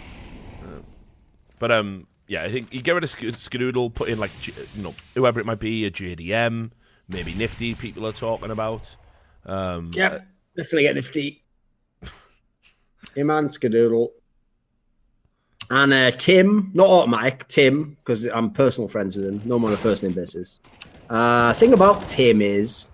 But 1.60 1.72
um, 1.72 2.08
yeah, 2.32 2.44
I 2.44 2.50
think 2.50 2.74
you 2.74 2.82
get 2.82 2.94
rid 2.94 3.04
of 3.04 3.10
Sk- 3.10 3.36
Skadoodle, 3.36 3.94
put 3.94 4.08
in 4.08 4.18
like 4.18 4.32
you 4.48 4.82
know 4.82 4.96
whoever 5.16 5.42
it 5.42 5.46
might 5.46 5.60
be, 5.60 5.84
a 5.84 5.92
JDM, 5.92 6.72
maybe 7.10 7.34
Nifty. 7.34 7.76
People 7.76 8.08
are 8.08 8.14
talking 8.14 8.52
about. 8.52 8.90
Um, 9.46 9.92
Yep, 9.94 10.26
definitely 10.56 10.84
get 10.84 10.96
nifty. 10.96 11.44
Him 13.16 13.30
and 13.32 13.50
Skadoodle. 13.50 14.12
And 15.72 15.92
uh, 15.92 16.12
Tim, 16.12 16.72
not 16.74 16.88
automatic, 16.88 17.50
Tim, 17.50 17.98
because 18.00 18.24
I'm 18.24 18.52
personal 18.52 18.88
friends 18.88 19.18
with 19.18 19.26
him, 19.26 19.42
no 19.44 19.60
more 19.60 19.70
on 19.70 19.74
a 19.74 19.78
first 19.78 20.02
name 20.02 20.14
basis. 20.14 20.62
Uh, 21.10 21.52
thing 21.54 21.74
about 21.74 22.08
Tim 22.08 22.42
is, 22.42 22.88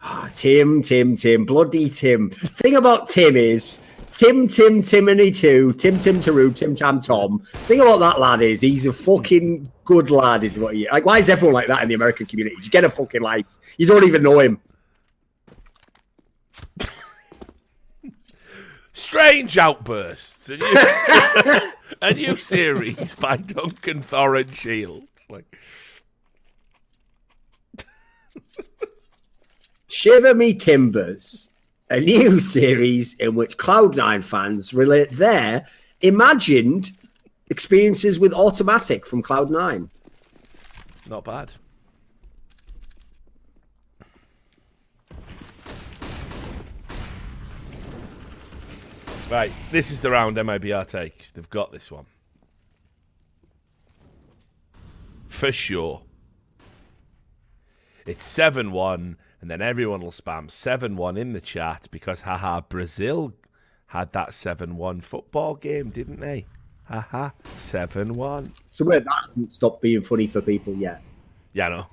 ah, 0.00 0.30
Tim, 0.32 0.80
Tim, 0.80 1.16
Tim, 1.16 1.44
bloody 1.44 1.88
Tim. 1.88 2.30
Thing 2.30 2.76
about 2.76 3.08
Tim 3.08 3.36
is, 3.36 3.80
Tim, 4.16 4.48
Tim, 4.48 4.80
Timony 4.80 5.36
two, 5.36 5.74
Tim, 5.74 5.98
Tim, 5.98 6.16
Taru, 6.16 6.54
Tim, 6.54 6.74
Tam, 6.74 7.00
Tom. 7.00 7.38
Thing 7.40 7.80
about 7.80 7.98
that 7.98 8.18
lad 8.18 8.40
is, 8.40 8.62
he's 8.62 8.86
a 8.86 8.92
fucking 8.92 9.70
good 9.84 10.10
lad, 10.10 10.42
is 10.42 10.58
what 10.58 10.74
he. 10.74 10.88
Like, 10.90 11.04
why 11.04 11.18
is 11.18 11.28
everyone 11.28 11.52
like 11.52 11.66
that 11.68 11.82
in 11.82 11.88
the 11.88 11.94
American 11.94 12.24
community? 12.24 12.56
Just 12.56 12.70
get 12.70 12.84
a 12.84 12.88
fucking 12.88 13.20
life. 13.20 13.46
You 13.76 13.86
don't 13.86 14.04
even 14.04 14.22
know 14.22 14.40
him. 14.40 14.58
Strange 18.94 19.58
outbursts. 19.58 20.48
A 20.48 20.56
new, 20.56 21.72
a 22.00 22.14
new 22.14 22.36
series 22.38 23.14
by 23.16 23.36
Duncan 23.36 24.02
Thorin 24.02 24.50
Shields. 24.50 25.06
Like, 25.28 25.58
Shiver 29.88 30.34
Me 30.34 30.54
Timbers, 30.54 31.45
a 31.90 32.00
new 32.00 32.38
series 32.56 33.14
in 33.14 33.34
which 33.34 33.56
Cloud9 33.56 34.22
fans 34.24 34.74
relate 34.74 35.12
their 35.12 35.64
imagined 36.00 36.92
experiences 37.48 38.18
with 38.18 38.32
Automatic 38.32 39.06
from 39.06 39.22
Cloud9. 39.22 39.88
not 41.08 41.24
bad. 41.24 41.52
Right, 49.28 49.52
this 49.72 49.90
is 49.90 50.00
the 50.00 50.10
round 50.10 50.36
MIBR 50.36 50.86
take. 50.86 51.32
They've 51.34 51.50
got 51.50 51.72
this 51.72 51.90
one. 51.90 52.06
For 55.28 55.50
sure. 55.50 56.02
It's 58.06 58.24
7 58.24 58.70
1, 58.70 59.16
and 59.40 59.50
then 59.50 59.60
everyone 59.60 60.00
will 60.00 60.12
spam 60.12 60.50
7 60.50 60.96
1 60.96 61.16
in 61.16 61.32
the 61.32 61.40
chat 61.40 61.88
because, 61.90 62.22
haha, 62.22 62.62
Brazil 62.62 63.34
had 63.88 64.12
that 64.12 64.32
7 64.32 64.76
1 64.76 65.00
football 65.02 65.54
game, 65.54 65.90
didn't 65.90 66.20
they? 66.20 66.46
Haha, 66.84 67.30
7 67.58 68.14
1. 68.14 68.52
So 68.70 68.84
wait, 68.84 69.04
that 69.04 69.14
hasn't 69.22 69.52
stopped 69.52 69.82
being 69.82 70.02
funny 70.02 70.26
for 70.26 70.40
people 70.40 70.74
yet. 70.74 71.02
Yeah, 71.52 71.68
no. 71.68 71.86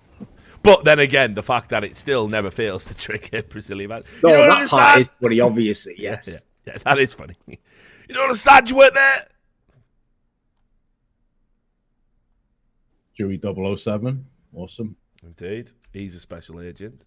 But 0.61 0.85
then 0.85 0.99
again, 0.99 1.33
the 1.33 1.43
fact 1.43 1.69
that 1.69 1.83
it 1.83 1.97
still 1.97 2.29
never 2.29 2.49
fails 2.49 2.85
to 2.85 2.93
trigger 2.95 3.43
Brazilian 3.43 3.89
fans. 3.89 4.05
No, 4.23 4.29
you 4.29 4.35
don't 4.37 4.49
that 4.49 4.69
part 4.69 5.01
is 5.01 5.11
funny, 5.21 5.39
obviously, 5.41 5.95
yes. 5.97 6.45
Yeah, 6.65 6.73
yeah, 6.73 6.77
that 6.85 6.99
is 6.99 7.13
funny. 7.13 7.37
You 8.09 8.15
don't 8.15 8.25
understand, 8.25 8.69
you 8.69 8.75
weren't 8.75 8.93
there. 8.93 9.27
Dewey 13.17 13.39
007. 13.77 14.25
Awesome. 14.53 14.97
Indeed. 15.23 15.71
He's 15.93 16.13
a 16.13 16.19
special 16.19 16.59
agent 16.59 17.05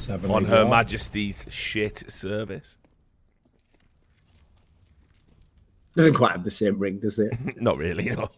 Seven 0.00 0.30
on 0.30 0.44
Her. 0.46 0.64
Majesty's 0.66 1.44
shit 1.50 2.10
service. 2.10 2.78
Doesn't 5.96 6.14
quite 6.14 6.32
have 6.32 6.44
the 6.44 6.50
same 6.50 6.78
ring, 6.78 6.98
does 6.98 7.18
it? 7.18 7.32
Not 7.60 7.76
really, 7.78 8.04
no. 8.04 8.30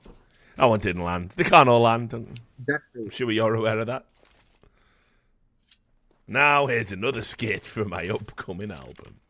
That 0.56 0.64
one 0.66 0.80
didn't 0.80 1.04
land. 1.04 1.30
They 1.36 1.44
can't 1.44 1.68
all 1.68 1.80
land. 1.82 2.12
I'm 2.12 2.34
Exactly. 2.60 3.10
sure 3.10 3.30
you're 3.30 3.54
aware 3.54 3.78
of 3.78 3.86
that. 3.86 4.06
Now, 6.26 6.66
here's 6.66 6.92
another 6.92 7.22
skit 7.22 7.62
from 7.62 7.90
my 7.90 8.08
upcoming 8.08 8.70
album. 8.70 9.20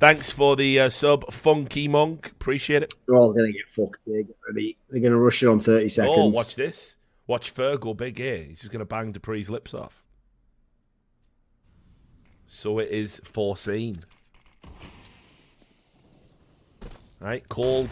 Thanks 0.00 0.30
for 0.30 0.54
the 0.56 0.78
uh, 0.80 0.88
sub, 0.90 1.32
Funky 1.32 1.88
Monk. 1.88 2.28
Appreciate 2.28 2.82
it. 2.84 2.94
They're 3.06 3.16
all 3.16 3.32
going 3.32 3.46
to 3.46 3.52
get 3.52 3.66
fucked. 3.70 3.98
They're 4.06 4.22
gonna, 4.22 4.70
they're 4.90 5.00
going 5.00 5.12
to 5.12 5.18
rush 5.18 5.42
it 5.42 5.48
on 5.48 5.60
30 5.60 5.88
seconds. 5.88 6.16
Oh, 6.16 6.26
watch 6.28 6.54
this. 6.54 6.94
Watch 7.26 7.54
Fergal 7.54 7.96
big 7.96 8.16
here. 8.18 8.44
He's 8.44 8.60
just 8.60 8.72
going 8.72 8.78
to 8.80 8.86
bang 8.86 9.12
dupreeh's 9.12 9.50
lips 9.50 9.74
off. 9.74 10.02
So 12.48 12.78
it 12.78 12.88
is 12.90 13.20
foreseen. 13.24 14.00
Right? 17.20 17.46
Called. 17.48 17.90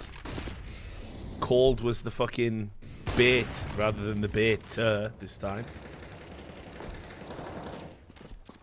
Called 1.40 1.82
was 1.82 2.02
the 2.02 2.10
fucking 2.10 2.70
bait 3.16 3.46
rather 3.76 4.02
than 4.02 4.20
the 4.20 4.28
bait 4.28 4.78
uh, 4.78 5.10
this 5.20 5.36
time. 5.36 5.64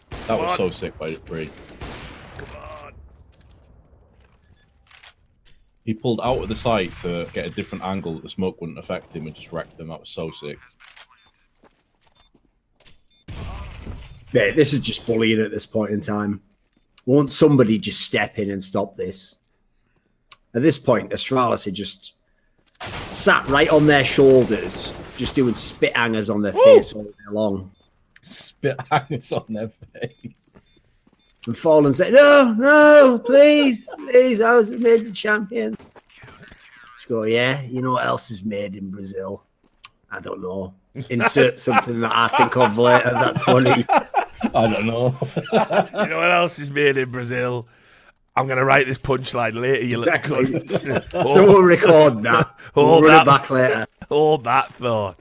That 0.10 0.28
Come 0.28 0.40
was 0.40 0.60
on. 0.60 0.70
so 0.70 0.70
sick 0.72 0.98
by 0.98 1.12
dupreeh. 1.12 1.50
Come 2.38 2.58
on. 2.60 2.94
He 5.86 5.94
pulled 5.94 6.22
out 6.24 6.40
of 6.40 6.50
the 6.50 6.56
site 6.56 6.98
to 7.00 7.28
get 7.34 7.46
a 7.46 7.50
different 7.50 7.84
angle 7.84 8.16
that 8.16 8.24
the 8.24 8.30
smoke 8.30 8.60
wouldn't 8.62 8.80
affect 8.80 9.14
him 9.14 9.28
and 9.28 9.36
just 9.36 9.52
wrecked 9.52 9.78
them. 9.78 9.90
That 9.90 10.00
was 10.00 10.10
so 10.10 10.32
sick. 10.32 10.58
Mate, 14.34 14.56
this 14.56 14.74
is 14.74 14.80
just 14.80 15.06
bullying 15.06 15.40
at 15.40 15.52
this 15.52 15.66
point 15.66 15.92
in 15.92 16.02
time. 16.02 16.42
Won't 17.06 17.32
somebody 17.32 17.78
just 17.78 18.02
step 18.02 18.40
in 18.40 18.50
and 18.50 18.64
stop 18.64 18.98
this? 18.98 19.36
At 20.56 20.62
this 20.62 20.80
point, 20.80 21.12
Astralis 21.12 21.66
had 21.66 21.74
just 21.74 22.14
sat 23.06 23.48
right 23.48 23.70
on 23.70 23.86
their 23.86 24.04
shoulders, 24.04 24.96
just 25.18 25.36
doing 25.36 25.54
spit 25.54 25.96
hangers 25.96 26.30
on 26.30 26.42
their 26.42 26.54
face 26.54 26.94
all 26.94 27.04
day 27.04 27.12
long. 27.32 27.72
Spit 28.24 28.78
hangers 28.90 29.32
on 29.32 29.46
their 29.50 29.70
face. 29.70 30.34
And 31.46 31.58
Fallen 31.58 31.94
said, 31.94 32.14
No, 32.14 32.56
no, 32.58 33.20
please, 33.20 33.88
please, 34.10 34.42
I 34.42 34.56
was 34.56 34.70
made 34.72 35.02
the 35.02 35.12
champion. 35.12 35.76
Let's 36.24 37.06
go, 37.06 37.24
yeah, 37.24 37.62
you 37.64 37.82
know 37.82 37.94
what 37.94 38.06
else 38.06 38.32
is 38.32 38.44
made 38.44 38.76
in 38.78 38.90
Brazil? 38.90 39.44
I 40.14 40.20
don't 40.20 40.42
know. 40.42 40.74
Insert 41.10 41.60
something 41.60 42.00
that 42.02 42.12
I 42.14 42.28
think 42.38 42.56
of 42.56 42.78
later. 42.78 43.10
That's 43.12 43.42
funny. 43.42 43.86
I 44.54 44.68
don't 44.70 44.86
know. 44.86 45.18
You 45.52 46.08
know 46.10 46.18
what 46.18 46.32
else 46.32 46.60
is 46.60 46.70
made 46.70 46.98
in 46.98 47.10
Brazil? 47.10 47.68
I'm 48.36 48.46
going 48.48 48.58
to 48.60 48.66
write 48.66 48.86
this 48.88 48.98
punchline 48.98 49.60
later, 49.60 49.84
you 49.86 49.98
Exactly. 50.00 50.46
little 50.46 50.78
cunt. 50.78 51.12
So 51.34 51.46
we'll 51.46 51.62
record 51.64 52.22
that. 52.24 52.56
We'll 52.76 52.86
Hold 52.88 53.06
run 53.06 53.14
that. 53.14 53.22
it 53.24 53.26
back 53.26 53.50
later. 53.50 53.88
Hold 54.10 54.44
that 54.44 54.72
thought. 54.74 55.20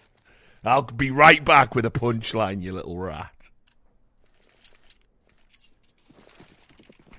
I'll 0.64 0.82
be 0.82 1.10
right 1.10 1.42
back 1.44 1.74
with 1.74 1.84
a 1.86 1.90
punchline, 1.90 2.62
you 2.62 2.72
little 2.72 2.98
rat. 2.98 3.32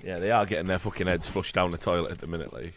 Yeah, 0.04 0.18
they 0.20 0.32
are 0.32 0.46
getting 0.46 0.66
their 0.66 0.80
fucking 0.80 1.08
heads 1.08 1.28
flushed 1.28 1.56
down 1.56 1.72
the 1.72 1.78
toilet 1.78 2.12
at 2.12 2.20
the 2.20 2.28
minute, 2.28 2.54
like. 2.54 2.74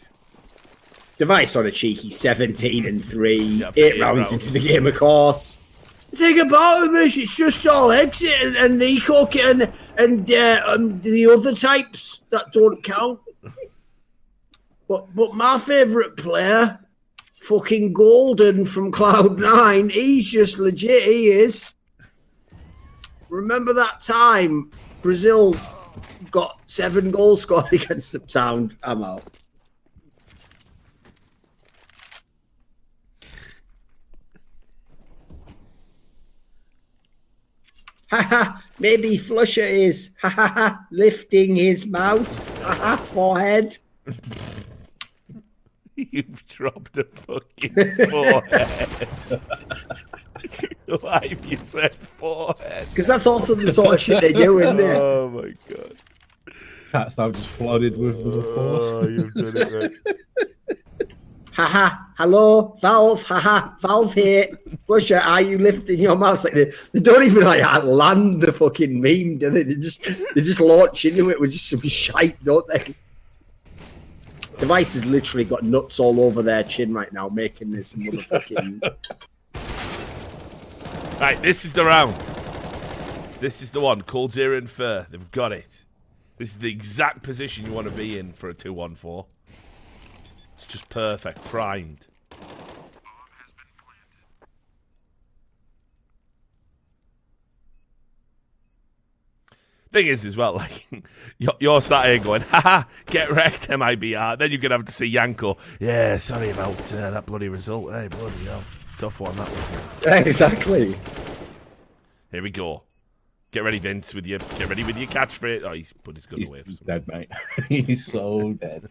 Device 1.17 1.55
on 1.55 1.65
a 1.65 1.71
cheeky 1.71 2.09
17 2.11 2.85
and 2.85 3.03
3, 3.03 3.37
Yeah, 3.37 3.71
eight 3.75 3.95
eight 3.95 4.01
rounds 4.01 4.29
rounds. 4.29 4.31
into 4.33 4.51
the 4.51 4.59
game, 4.59 4.85
of 4.85 4.95
course. 4.95 5.57
The 6.11 6.17
thing 6.17 6.39
about 6.39 6.87
him 6.87 6.95
is 6.95 7.17
it's 7.17 7.35
just 7.35 7.65
all 7.67 7.91
exit 7.91 8.31
and, 8.41 8.55
and 8.55 8.81
eco 8.81 9.25
kit 9.25 9.45
and, 9.61 9.73
and 9.97 10.31
uh, 10.31 10.61
um, 10.65 10.99
the 11.01 11.25
other 11.27 11.53
types 11.53 12.21
that 12.29 12.51
don't 12.53 12.81
count. 12.83 13.19
But 14.87 15.13
but 15.13 15.33
my 15.35 15.57
favourite 15.59 16.15
player, 16.15 16.79
fucking 17.41 17.91
Golden 17.91 18.63
from 18.65 18.89
Cloud9, 18.91 19.91
he's 19.91 20.29
just 20.29 20.59
legit, 20.59 21.03
he 21.03 21.27
is. 21.29 21.73
Remember 23.27 23.73
that 23.73 23.99
time 23.99 24.71
Brazil 25.01 25.55
got 26.31 26.61
seven 26.67 27.11
goals 27.11 27.41
scored 27.41 27.65
against 27.73 28.13
the 28.13 28.21
Sound? 28.27 28.77
I'm 28.83 29.03
out. 29.03 29.23
Haha, 38.09 38.59
maybe 38.79 39.17
flusha 39.17 39.69
is 39.69 40.11
haha 40.21 40.77
lifting 40.91 41.55
his 41.55 41.85
mouse. 41.85 42.47
Haha, 42.59 42.95
forehead. 42.95 43.77
You've 45.95 46.45
dropped 46.47 46.97
a 46.97 47.03
fucking 47.03 48.09
forehead. 48.09 49.09
Why 51.01 51.27
have 51.27 51.45
you 51.45 51.57
said 51.63 51.93
forehead? 51.95 52.87
Because 52.89 53.07
that's 53.07 53.27
also 53.27 53.55
the 53.55 53.73
sort 53.73 53.95
of 53.95 53.99
shit 53.99 54.21
they 54.21 54.31
do, 54.31 54.59
isn't 54.59 54.79
it? 54.79 54.95
Oh 55.01 55.29
my 55.29 55.53
god. 55.69 55.95
Cats 56.91 57.17
now 57.17 57.31
just 57.31 57.47
flooded 57.49 57.97
with 57.97 58.23
the 58.23 58.43
force. 58.43 58.85
Oh, 58.85 59.07
you've 59.07 59.33
done 59.33 59.57
it 59.57 59.71
right. 59.73 59.91
Haha, 61.57 61.89
hello, 62.19 62.77
Valve, 62.81 63.23
haha, 63.23 63.71
Valve 63.81 64.13
here. 64.13 64.45
flusha, 64.87 65.25
are 65.25 65.41
you 65.41 65.57
lifting 65.57 65.97
your 65.99 66.15
mouse? 66.15 66.43
Like 66.43 66.53
they, 66.53 66.71
they 66.91 66.99
don't 66.99 67.23
even 67.23 67.43
like 67.45 67.63
land 67.83 68.41
the 68.43 68.51
fucking 68.51 69.01
meme, 69.01 69.39
do 69.39 69.49
they? 69.49 69.63
They 69.63 69.73
just 69.73 70.03
they 70.35 70.41
just 70.41 70.59
launch 70.59 71.05
into 71.05 71.31
it 71.31 71.39
with 71.41 71.51
just 71.51 71.67
some 71.67 71.81
shite, 71.81 72.43
don't 72.43 72.67
they? 72.67 72.93
Device 74.59 74.93
has 74.93 75.05
literally 75.05 75.45
got 75.45 75.63
nuts 75.63 75.99
all 75.99 76.21
over 76.21 76.43
their 76.43 76.61
chin 76.61 76.93
right 76.93 77.11
now, 77.11 77.27
making 77.27 77.71
this 77.71 77.93
motherfucking 77.93 78.79
Right, 81.19 81.41
this 81.41 81.65
is 81.65 81.73
the 81.73 81.85
round. 81.85 82.15
This 83.39 83.63
is 83.63 83.71
the 83.71 83.79
one. 83.79 84.03
coldzera 84.03 84.59
and 84.59 84.69
fer. 84.69 85.07
They've 85.09 85.31
got 85.31 85.51
it. 85.51 85.85
This 86.37 86.49
is 86.49 86.57
the 86.57 86.69
exact 86.69 87.23
position 87.23 87.65
you 87.65 87.71
want 87.71 87.87
to 87.89 87.93
be 87.95 88.19
in 88.19 88.31
for 88.33 88.47
a 88.47 88.53
2 88.53 88.71
1 88.73 88.93
4. 88.93 89.25
It's 90.57 90.65
just 90.65 90.89
perfect. 90.89 91.43
Primed. 91.45 91.99
Thing 99.91 100.07
is, 100.07 100.25
as 100.25 100.35
well, 100.35 100.53
like 100.55 100.87
you're, 101.37 101.53
you're 101.59 101.81
sat 101.81 102.07
here 102.07 102.19
going, 102.19 102.41
"Haha, 102.41 102.83
get 103.05 103.31
wrecked, 103.31 103.69
MIBR." 103.69 104.37
Then 104.37 104.51
you're 104.51 104.59
gonna 104.59 104.75
have 104.75 104.85
to 104.85 104.91
see 104.91 105.05
Yanko. 105.05 105.57
Yeah, 105.79 106.17
sorry 106.17 106.49
about 106.49 106.91
uh, 106.91 107.11
that 107.11 107.25
bloody 107.25 107.49
result. 107.49 107.93
Hey, 107.93 108.07
bloody 108.07 108.45
hell, 108.45 108.63
tough 108.99 109.19
one 109.19 109.35
that 109.37 109.49
was. 109.49 110.05
exactly. 110.27 110.95
Here 112.31 112.43
we 112.43 112.49
go. 112.49 112.83
Get 113.51 113.63
ready, 113.63 113.79
Vince, 113.79 114.13
with 114.13 114.25
your 114.25 114.39
get 114.39 114.67
ready 114.67 114.83
with 114.83 114.97
your 114.97 115.07
catchphrase. 115.07 115.63
Oh, 115.63 115.71
he's 115.71 115.93
put 116.03 116.15
his 116.15 116.25
gun 116.25 116.39
He's, 116.39 116.49
away. 116.49 116.63
For 116.63 116.83
dead, 116.83 117.07
mate. 117.07 117.29
he's 117.69 118.05
so 118.05 118.53
dead. 118.53 118.87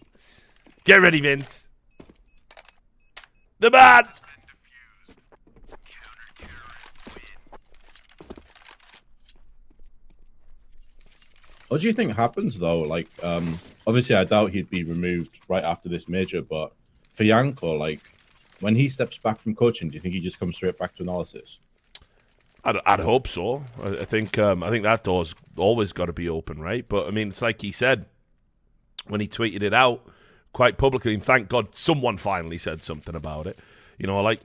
Get 0.87 1.01
ready, 1.01 1.21
Vince. 1.21 1.69
The 3.59 3.73
man. 3.73 4.07
What 11.67 11.81
do 11.81 11.89
you 11.89 11.93
think 11.93 12.15
happens 12.15 12.57
though? 12.57 12.79
Like, 12.79 13.09
um, 13.25 13.59
obviously, 13.85 14.15
I 14.15 14.23
doubt 14.23 14.53
he'd 14.53 14.71
be 14.71 14.85
removed 14.85 15.41
right 15.49 15.65
after 15.65 15.89
this 15.89 16.09
major, 16.09 16.41
but 16.41 16.73
for 17.15 17.25
Yanko, 17.25 17.73
like, 17.73 17.99
when 18.61 18.77
he 18.77 18.89
steps 18.89 19.19
back 19.19 19.41
from 19.41 19.57
coaching, 19.57 19.89
do 19.89 19.97
you 19.97 20.01
think 20.01 20.15
he 20.15 20.21
just 20.21 20.39
comes 20.39 20.55
straight 20.55 20.79
back 20.79 20.95
to 20.97 21.03
analysis? 21.03 21.59
I'd, 22.63 22.77
I'd 22.87 23.01
hope 23.01 23.27
so. 23.27 23.65
I, 23.83 23.89
I 23.89 24.05
think 24.05 24.39
um, 24.39 24.63
I 24.63 24.71
think 24.71 24.85
that 24.85 25.03
door's 25.03 25.35
always 25.57 25.93
got 25.93 26.07
to 26.07 26.13
be 26.13 26.29
open, 26.29 26.61
right? 26.61 26.89
But 26.89 27.09
I 27.09 27.11
mean, 27.11 27.31
it's 27.31 27.43
like 27.43 27.61
he 27.61 27.73
said 27.73 28.07
when 29.09 29.21
he 29.21 29.27
tweeted 29.27 29.65
it 29.65 29.75
out 29.75 30.09
quite 30.57 30.79
publicly, 30.79 31.13
and 31.13 31.23
thank 31.23 31.51
God 31.51 31.69
someone 31.75 32.17
finally 32.17 32.57
said 32.57 32.83
something 32.83 33.15
about 33.15 33.47
it. 33.47 33.59
You 33.99 34.07
know, 34.07 34.23
like 34.23 34.41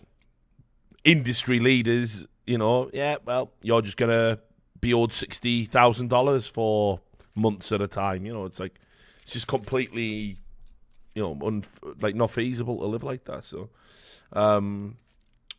industry 1.06 1.58
leaders. 1.62 2.28
You 2.46 2.58
know, 2.58 2.90
yeah, 2.94 3.16
well, 3.24 3.52
you're 3.62 3.82
just 3.82 3.96
gonna 3.96 4.40
be 4.82 4.94
owed 4.94 5.14
sixty 5.14 5.64
thousand 5.64 6.10
dollars 6.10 6.48
for 6.48 7.00
months 7.34 7.72
at 7.72 7.80
a 7.80 7.88
time. 7.88 8.26
You 8.26 8.34
know, 8.34 8.44
it's 8.44 8.60
like 8.60 8.78
it's 9.24 9.32
just 9.32 9.48
completely, 9.48 10.36
you 11.16 11.24
know, 11.24 11.40
un- 11.46 11.64
like 12.02 12.16
not 12.16 12.32
feasible 12.32 12.80
to 12.80 12.88
live 12.88 13.04
like 13.04 13.24
that. 13.24 13.46
So, 13.46 13.70
um, 14.34 14.98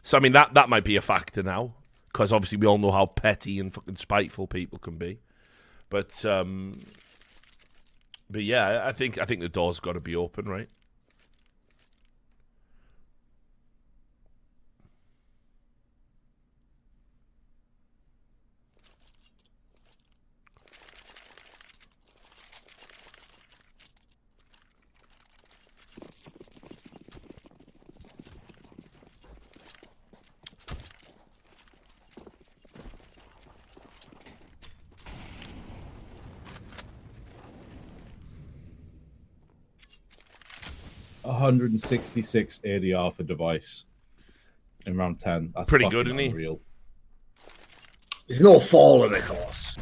so 0.02 0.18
I 0.18 0.20
mean 0.20 0.32
that 0.32 0.52
that 0.52 0.68
might 0.68 0.84
be 0.84 0.96
a 0.96 1.00
factor 1.00 1.42
now 1.42 1.72
because 2.12 2.30
obviously 2.30 2.58
we 2.58 2.66
all 2.66 2.76
know 2.76 2.92
how 2.92 3.06
petty 3.06 3.58
and 3.58 3.72
fucking 3.72 3.96
spiteful 3.96 4.46
people 4.46 4.78
can 4.78 4.98
be. 4.98 5.18
But 5.88 6.26
um, 6.26 6.78
but 8.32 8.44
yeah, 8.44 8.82
I 8.84 8.92
think 8.92 9.18
I 9.18 9.24
think 9.24 9.40
the 9.40 9.48
door's 9.48 9.80
got 9.80 9.92
to 9.92 10.00
be 10.00 10.16
open, 10.16 10.46
right? 10.46 10.68
One 41.52 41.58
hundred 41.58 41.72
and 41.72 41.80
sixty-six 41.82 42.60
ADR 42.64 43.14
for 43.14 43.24
device 43.24 43.84
in 44.86 44.96
round 44.96 45.20
ten. 45.20 45.52
That's 45.54 45.68
Pretty 45.68 45.86
good, 45.90 46.06
isn't 46.06 46.18
he? 46.18 46.28
unreal. 46.28 46.58
There's 48.26 48.40
no 48.40 48.58
falling, 48.58 49.14
of 49.14 49.22
course. 49.26 49.76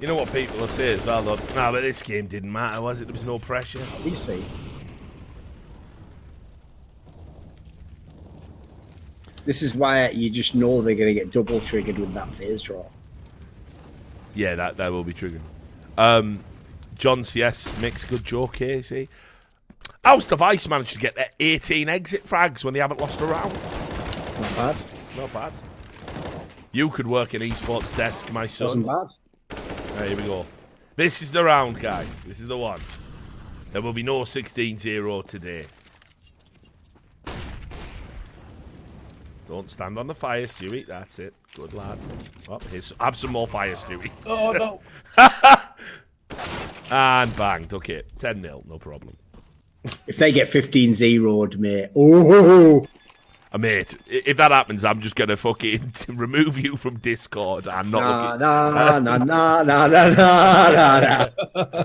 You 0.00 0.08
know 0.08 0.16
what 0.16 0.32
people 0.32 0.58
will 0.58 0.66
say 0.66 0.94
as 0.94 1.06
well, 1.06 1.22
though. 1.22 1.36
Nah, 1.54 1.70
but 1.70 1.82
this 1.82 2.02
game 2.02 2.26
didn't 2.26 2.50
matter, 2.50 2.80
was 2.82 3.00
it? 3.00 3.04
There 3.04 3.12
was 3.12 3.24
no 3.24 3.38
pressure. 3.38 3.78
You 4.04 4.16
see. 4.16 4.44
This 9.44 9.62
is 9.62 9.76
why 9.76 10.08
you 10.08 10.30
just 10.30 10.56
know 10.56 10.82
they're 10.82 10.96
going 10.96 11.14
to 11.14 11.20
get 11.20 11.30
double 11.30 11.60
triggered 11.60 11.96
with 11.96 12.12
that 12.14 12.34
phase 12.34 12.60
draw. 12.62 12.84
Yeah, 14.34 14.56
that 14.56 14.78
that 14.78 14.90
will 14.90 15.04
be 15.04 15.14
triggered. 15.14 15.42
Um, 15.96 16.40
John 16.98 17.22
CS 17.22 17.78
makes 17.78 18.02
a 18.02 18.08
good 18.08 18.24
joke 18.24 18.56
here. 18.56 18.82
See, 18.82 19.08
how's 20.04 20.26
Device 20.26 20.68
managed 20.68 20.92
to 20.92 20.98
get 20.98 21.14
their 21.14 21.30
18 21.40 21.88
exit 21.88 22.26
frags 22.26 22.64
when 22.64 22.74
they 22.74 22.80
haven't 22.80 23.00
lost 23.00 23.20
a 23.20 23.26
round? 23.26 23.52
Not 23.52 24.56
bad. 24.56 24.76
Not 25.16 25.32
bad. 25.32 25.52
You 26.72 26.90
could 26.90 27.06
work 27.06 27.34
an 27.34 27.40
esports 27.40 27.96
desk, 27.96 28.30
my 28.32 28.46
son. 28.46 28.82
Wasn't 28.82 29.18
bad. 29.48 30.06
Here 30.08 30.16
we 30.16 30.22
go. 30.24 30.46
This 30.96 31.22
is 31.22 31.30
the 31.32 31.44
round, 31.44 31.80
guys. 31.80 32.06
This 32.26 32.40
is 32.40 32.48
the 32.48 32.56
one. 32.56 32.80
There 33.72 33.82
will 33.82 33.92
be 33.92 34.02
no 34.02 34.22
16-0 34.22 35.26
today. 35.26 35.66
Don't 39.48 39.70
stand 39.70 39.98
on 39.98 40.06
the 40.06 40.14
fire, 40.14 40.46
Stewie. 40.46 40.86
That's 40.86 41.18
it. 41.18 41.34
Good 41.54 41.72
lad. 41.72 41.98
Oh, 42.48 42.58
here's, 42.70 42.92
have 43.00 43.16
some 43.16 43.32
more 43.32 43.46
fire, 43.46 43.76
Stewie. 43.76 44.10
Oh 44.26 44.52
no! 44.52 44.80
And 46.90 47.36
banged. 47.36 47.74
Okay, 47.74 48.02
10 48.18 48.42
0, 48.42 48.62
no 48.68 48.78
problem. 48.78 49.16
If 50.06 50.18
they 50.18 50.32
get 50.32 50.48
15 50.48 50.94
zeroed, 50.94 51.58
mate. 51.58 51.90
Oh, 51.94 52.86
uh, 53.52 53.58
mate, 53.58 53.96
if 54.06 54.36
that 54.36 54.50
happens, 54.50 54.84
I'm 54.84 55.00
just 55.00 55.16
gonna 55.16 55.36
fucking 55.36 55.94
remove 56.08 56.58
you 56.58 56.76
from 56.76 56.98
Discord. 56.98 57.66
and 57.66 57.90
not 57.90 58.00
nah, 58.00 58.26
looking. 58.26 58.40
Nah, 58.40 58.98
nah, 58.98 59.18
nah, 59.18 59.62
nah, 59.62 59.86
nah, 59.86 60.70
nah, 60.70 61.28
nah. 61.54 61.84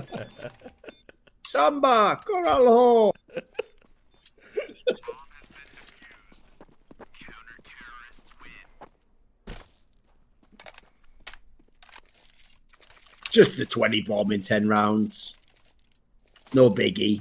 Samba, 1.44 2.20
Coralho. 2.24 3.12
just 13.32 13.56
the 13.56 13.64
20 13.66 14.02
bomb 14.02 14.30
in 14.30 14.40
10 14.40 14.68
rounds. 14.68 15.34
No 16.52 16.70
biggie. 16.70 17.20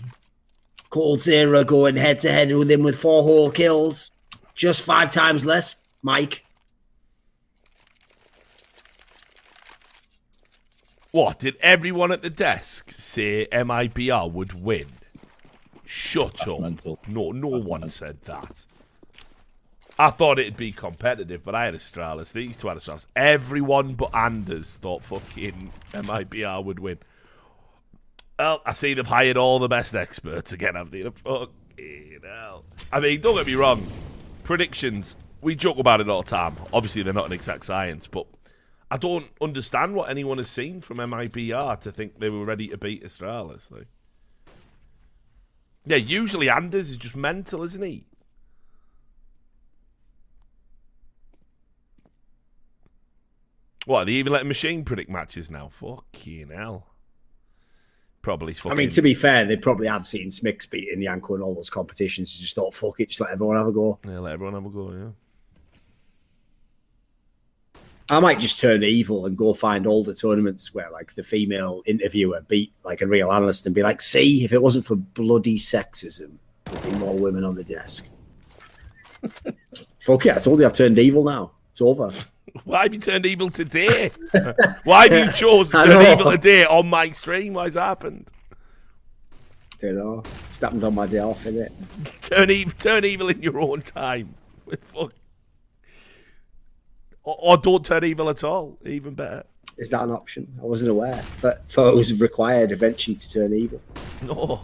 Cold 0.91 1.21
Zero 1.21 1.63
going 1.63 1.95
head 1.95 2.19
to 2.19 2.31
head 2.31 2.53
with 2.53 2.69
him 2.69 2.83
with 2.83 2.99
four 2.99 3.23
whole 3.23 3.49
kills. 3.49 4.11
Just 4.55 4.83
five 4.83 5.11
times 5.11 5.45
less, 5.45 5.77
Mike. 6.01 6.45
What? 11.11 11.39
Did 11.39 11.57
everyone 11.61 12.11
at 12.11 12.21
the 12.21 12.29
desk 12.29 12.91
say 12.91 13.47
MIBR 13.51 14.31
would 14.31 14.61
win? 14.61 14.87
Shut 15.85 16.47
up. 16.47 16.59
mental. 16.59 16.99
No, 17.07 17.31
no 17.31 17.47
one 17.47 17.89
said 17.89 18.21
that. 18.21 18.65
I 19.97 20.09
thought 20.09 20.39
it'd 20.39 20.57
be 20.57 20.71
competitive, 20.71 21.43
but 21.43 21.55
I 21.55 21.65
had 21.65 21.73
Astralis. 21.73 22.31
These 22.33 22.57
two 22.57 22.67
had 22.67 22.77
Astralis. 22.77 23.05
Everyone 23.15 23.93
but 23.93 24.13
Anders 24.15 24.75
thought 24.75 25.03
fucking 25.03 25.71
MIBR 25.91 26.63
would 26.63 26.79
win. 26.79 26.99
Well, 28.41 28.63
I 28.65 28.73
see 28.73 28.95
they've 28.95 29.05
hired 29.05 29.37
all 29.37 29.59
the 29.59 29.67
best 29.67 29.93
experts 29.93 30.51
again, 30.51 30.73
have 30.73 30.89
they? 30.89 31.03
Fucking 31.03 32.21
hell. 32.23 32.65
I 32.91 32.99
mean, 32.99 33.21
don't 33.21 33.35
get 33.35 33.45
me 33.45 33.53
wrong. 33.53 33.87
Predictions, 34.41 35.15
we 35.41 35.53
joke 35.53 35.77
about 35.77 36.01
it 36.01 36.09
all 36.09 36.23
the 36.23 36.29
time. 36.31 36.55
Obviously, 36.73 37.03
they're 37.03 37.13
not 37.13 37.27
an 37.27 37.33
exact 37.33 37.65
science, 37.65 38.07
but 38.07 38.25
I 38.89 38.97
don't 38.97 39.27
understand 39.39 39.93
what 39.93 40.09
anyone 40.09 40.39
has 40.39 40.49
seen 40.49 40.81
from 40.81 40.97
MIBR 40.97 41.81
to 41.81 41.91
think 41.91 42.17
they 42.17 42.31
were 42.31 42.43
ready 42.43 42.67
to 42.69 42.79
beat 42.79 43.03
Astralis. 43.03 43.69
Like. 43.69 43.85
Yeah, 45.85 45.97
usually 45.97 46.49
Anders 46.49 46.89
is 46.89 46.97
just 46.97 47.15
mental, 47.15 47.61
isn't 47.61 47.83
he? 47.83 48.05
What, 53.85 53.99
are 53.99 54.05
they 54.05 54.13
even 54.13 54.33
letting 54.33 54.47
Machine 54.47 54.83
predict 54.83 55.11
matches 55.11 55.51
now? 55.51 55.69
Fucking 55.69 56.49
hell. 56.49 56.90
Probably 58.21 58.53
fucking... 58.53 58.71
I 58.71 58.75
mean, 58.75 58.89
to 58.89 59.01
be 59.01 59.13
fair, 59.15 59.45
they 59.45 59.57
probably 59.57 59.87
have 59.87 60.07
seen 60.07 60.29
Smix 60.29 60.69
beating 60.69 61.01
Yanko 61.01 61.35
in 61.35 61.41
all 61.41 61.55
those 61.55 61.69
competitions. 61.69 62.35
You 62.35 62.41
just 62.41 62.55
thought, 62.55 62.73
fuck 62.73 62.99
it, 62.99 63.09
just 63.09 63.19
let 63.19 63.31
everyone 63.31 63.57
have 63.57 63.67
a 63.67 63.71
go. 63.71 63.97
Yeah, 64.05 64.19
let 64.19 64.33
everyone 64.33 64.53
have 64.53 64.65
a 64.65 64.69
go, 64.69 64.91
yeah. 64.91 65.09
I 68.09 68.19
might 68.19 68.39
just 68.39 68.59
turn 68.59 68.83
evil 68.83 69.25
and 69.25 69.37
go 69.37 69.53
find 69.53 69.87
all 69.87 70.03
the 70.03 70.13
tournaments 70.13 70.73
where, 70.73 70.91
like, 70.91 71.15
the 71.15 71.23
female 71.23 71.81
interviewer 71.85 72.41
beat, 72.47 72.73
like, 72.83 73.01
a 73.01 73.07
real 73.07 73.31
analyst 73.31 73.65
and 73.65 73.73
be 73.73 73.83
like, 73.83 74.01
see, 74.01 74.43
if 74.43 74.51
it 74.51 74.61
wasn't 74.61 74.85
for 74.85 74.97
bloody 74.97 75.57
sexism, 75.57 76.33
there'd 76.65 76.83
be 76.83 76.91
more 76.99 77.17
women 77.17 77.43
on 77.43 77.55
the 77.55 77.63
desk. 77.63 78.05
fuck 79.99 80.25
it, 80.25 80.35
I 80.35 80.39
told 80.39 80.59
you 80.59 80.65
I've 80.65 80.73
turned 80.73 80.99
evil 80.99 81.23
now. 81.23 81.53
It's 81.71 81.81
over. 81.81 82.13
Why 82.65 82.83
have 82.83 82.93
you 82.93 82.99
turned 82.99 83.25
evil 83.25 83.49
today? 83.49 84.11
Why 84.83 85.07
have 85.07 85.27
you 85.27 85.31
chosen 85.33 85.71
to 85.79 85.85
turn 85.85 85.89
know. 85.89 86.11
evil 86.11 86.31
today 86.31 86.65
on 86.65 86.87
my 86.87 87.09
stream? 87.11 87.53
Why's 87.53 87.75
happened? 87.75 88.29
You 89.81 89.93
know, 89.93 90.23
it's 90.49 90.59
happened 90.59 90.83
on 90.83 90.93
my 90.93 91.07
day 91.07 91.19
off, 91.19 91.43
innit? 91.43 91.71
Turn 92.21 92.51
evil, 92.51 92.73
turn 92.77 93.03
evil 93.03 93.29
in 93.29 93.41
your 93.41 93.59
own 93.59 93.81
time. 93.81 94.35
Fuck. 94.93 95.13
Or, 97.23 97.35
or 97.39 97.57
don't 97.57 97.83
turn 97.85 98.03
evil 98.03 98.29
at 98.29 98.43
all. 98.43 98.77
Even 98.85 99.15
better. 99.15 99.43
Is 99.77 99.89
that 99.89 100.03
an 100.03 100.11
option? 100.11 100.47
I 100.61 100.65
wasn't 100.65 100.91
aware. 100.91 101.23
But 101.41 101.67
thought 101.69 101.89
it 101.89 101.95
was 101.95 102.19
required 102.19 102.71
eventually 102.71 103.15
to 103.15 103.31
turn 103.31 103.53
evil. 103.53 103.81
No. 104.21 104.61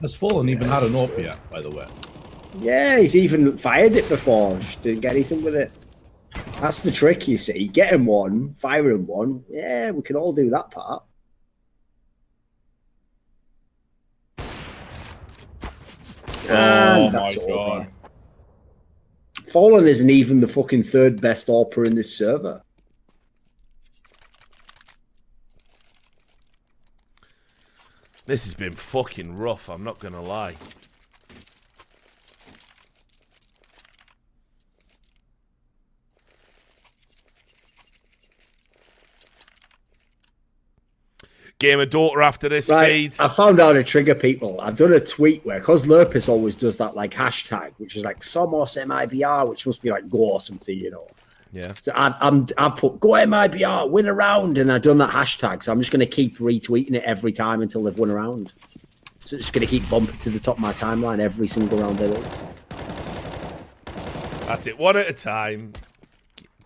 Has 0.00 0.14
Fallen 0.14 0.48
even 0.48 0.68
had 0.68 0.84
an 0.84 0.92
AWP 0.92 1.22
yet, 1.22 1.50
by 1.50 1.60
the 1.60 1.70
way? 1.70 1.86
Yeah, 2.58 2.98
he's 2.98 3.16
even 3.16 3.56
fired 3.56 3.92
it 3.94 4.08
before. 4.08 4.58
Just 4.58 4.82
didn't 4.82 5.00
get 5.00 5.12
anything 5.14 5.42
with 5.42 5.54
it. 5.54 5.72
That's 6.60 6.82
the 6.82 6.90
trick, 6.90 7.26
you 7.28 7.36
see. 7.36 7.68
Get 7.68 7.92
him 7.92 8.06
one, 8.06 8.54
fire 8.54 8.90
him 8.90 9.06
one. 9.06 9.44
Yeah, 9.48 9.90
we 9.90 10.02
can 10.02 10.16
all 10.16 10.32
do 10.32 10.50
that 10.50 10.70
part. 10.70 11.02
Oh 16.48 16.54
And 16.54 17.12
my 17.12 17.20
that's 17.20 17.38
over. 17.38 17.48
god. 17.52 17.88
Fallen 19.48 19.86
isn't 19.86 20.10
even 20.10 20.40
the 20.40 20.48
fucking 20.48 20.82
third 20.82 21.20
best 21.20 21.46
AWPer 21.48 21.86
in 21.86 21.94
this 21.94 22.16
server. 22.16 22.62
This 28.26 28.44
has 28.44 28.54
been 28.54 28.72
fucking 28.72 29.36
rough, 29.36 29.68
I'm 29.68 29.84
not 29.84 29.98
gonna 29.98 30.22
lie. 30.22 30.56
Game 41.62 41.78
of 41.78 41.90
daughter 41.90 42.22
after 42.22 42.48
this 42.48 42.68
Right, 42.68 43.12
feed. 43.12 43.20
I 43.20 43.28
found 43.28 43.60
out 43.60 43.74
to 43.74 43.84
trigger 43.84 44.16
people. 44.16 44.60
I've 44.60 44.76
done 44.76 44.92
a 44.92 44.98
tweet 44.98 45.46
where, 45.46 45.60
because 45.60 45.86
Lurppis 45.86 46.28
always 46.28 46.56
does 46.56 46.76
that 46.78 46.96
like 46.96 47.12
hashtag, 47.12 47.72
which 47.78 47.94
is 47.94 48.04
like 48.04 48.20
Somos 48.20 48.76
MIBR, 48.76 49.48
which 49.48 49.64
must 49.64 49.80
be 49.80 49.90
like 49.90 50.10
go 50.10 50.32
or 50.32 50.40
something, 50.40 50.76
you 50.76 50.90
know. 50.90 51.06
Yeah. 51.52 51.72
So 51.80 51.92
I, 51.94 52.16
I'm 52.20 52.48
I've 52.58 52.76
put 52.76 52.98
go 52.98 53.10
MIBR 53.10 53.90
win 53.90 54.08
a 54.08 54.12
round, 54.12 54.58
and 54.58 54.72
I've 54.72 54.82
done 54.82 54.98
that 54.98 55.10
hashtag. 55.10 55.62
So 55.62 55.70
I'm 55.70 55.78
just 55.78 55.92
going 55.92 56.00
to 56.00 56.06
keep 56.06 56.38
retweeting 56.38 56.96
it 56.96 57.04
every 57.04 57.30
time 57.30 57.62
until 57.62 57.84
they've 57.84 57.96
won 57.96 58.10
a 58.10 58.14
round. 58.14 58.52
So 59.20 59.36
it's 59.36 59.44
just 59.44 59.52
going 59.52 59.64
to 59.64 59.70
keep 59.70 59.88
bumping 59.88 60.18
to 60.18 60.30
the 60.30 60.40
top 60.40 60.56
of 60.56 60.60
my 60.60 60.72
timeline 60.72 61.20
every 61.20 61.46
single 61.46 61.78
round 61.78 61.96
they 61.96 62.08
win. 62.08 62.24
That's 64.46 64.66
it. 64.66 64.76
One 64.76 64.96
at 64.96 65.08
a 65.08 65.12
time. 65.12 65.74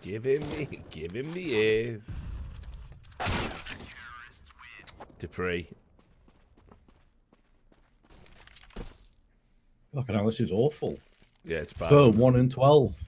Give 0.01 0.25
him 0.25 0.41
the, 0.51 0.79
give 0.91 1.13
him 1.13 1.33
the 1.35 1.55
ears. 1.55 2.03
Dupree. 5.19 5.69
Look, 9.93 10.09
now 10.11 10.27
this 10.27 10.41
is 10.41 10.51
awful. 10.53 10.99
Yeah, 11.45 11.59
it's 11.59 11.73
bad. 11.73 11.89
For 11.89 12.11
one 12.11 12.37
and 12.37 12.51
twelve. 12.51 13.03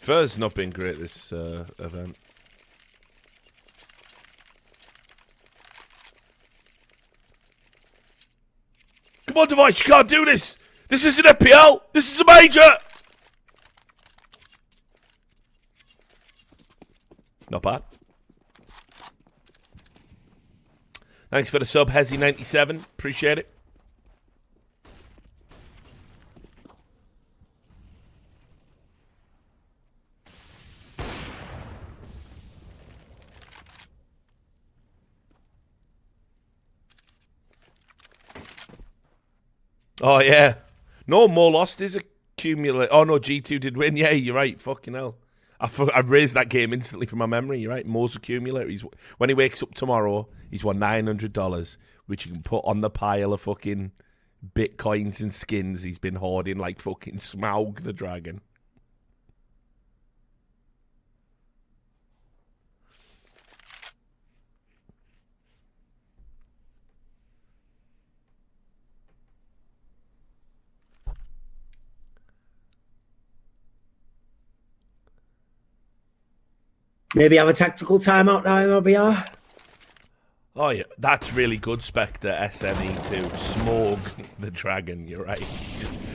fer's 0.00 0.38
not 0.38 0.54
been 0.54 0.70
great 0.70 0.98
this 0.98 1.32
uh, 1.32 1.66
event. 1.78 2.16
Come 9.26 9.36
on, 9.38 9.48
Device, 9.48 9.80
you 9.80 9.92
can't 9.92 10.08
do 10.08 10.24
this! 10.24 10.54
This 10.88 11.04
isn't 11.04 11.26
FPL! 11.26 11.80
This 11.92 12.12
is 12.12 12.20
a 12.20 12.24
major! 12.24 12.60
Not 17.50 17.62
bad. 17.62 17.82
Thanks 21.34 21.50
for 21.50 21.58
the 21.58 21.64
sub, 21.64 21.90
Hezzy97. 21.90 22.84
Appreciate 22.84 23.40
it. 23.40 23.52
Oh 40.00 40.20
yeah. 40.20 40.54
No 41.08 41.26
more 41.26 41.50
lost 41.50 41.80
is 41.80 41.96
accumulate. 41.96 42.90
Oh 42.92 43.02
no, 43.02 43.18
G 43.18 43.40
two 43.40 43.58
did 43.58 43.76
win. 43.76 43.96
Yeah, 43.96 44.12
you're 44.12 44.36
right. 44.36 44.62
Fucking 44.62 44.94
hell. 44.94 45.16
I 45.60 46.00
raised 46.00 46.34
that 46.34 46.48
game 46.48 46.72
instantly 46.72 47.06
from 47.06 47.18
my 47.18 47.26
memory. 47.26 47.60
You're 47.60 47.70
right. 47.70 47.86
Moore's 47.86 48.16
accumulator. 48.16 48.68
He's 48.68 48.84
when 49.18 49.30
he 49.30 49.34
wakes 49.34 49.62
up 49.62 49.74
tomorrow, 49.74 50.28
he's 50.50 50.64
won 50.64 50.78
nine 50.78 51.06
hundred 51.06 51.32
dollars, 51.32 51.78
which 52.06 52.26
you 52.26 52.32
can 52.32 52.42
put 52.42 52.64
on 52.64 52.80
the 52.80 52.90
pile 52.90 53.32
of 53.32 53.40
fucking 53.42 53.92
bitcoins 54.54 55.20
and 55.20 55.32
skins 55.32 55.82
he's 55.82 55.98
been 55.98 56.16
hoarding 56.16 56.58
like 56.58 56.80
fucking 56.80 57.16
Smaug 57.16 57.82
the 57.82 57.92
dragon. 57.92 58.40
Maybe 77.14 77.36
have 77.36 77.48
a 77.48 77.52
tactical 77.52 77.98
timeout 77.98 78.44
now, 78.44 78.80
MIBR. 78.80 79.28
Oh 80.56 80.70
yeah, 80.70 80.84
that's 80.98 81.32
really 81.32 81.56
good, 81.56 81.82
Spectre 81.82 82.32
SME 82.32 83.10
too. 83.10 83.36
Smog 83.36 83.98
the 84.38 84.50
dragon. 84.50 85.06
You're 85.06 85.24
right. 85.24 85.44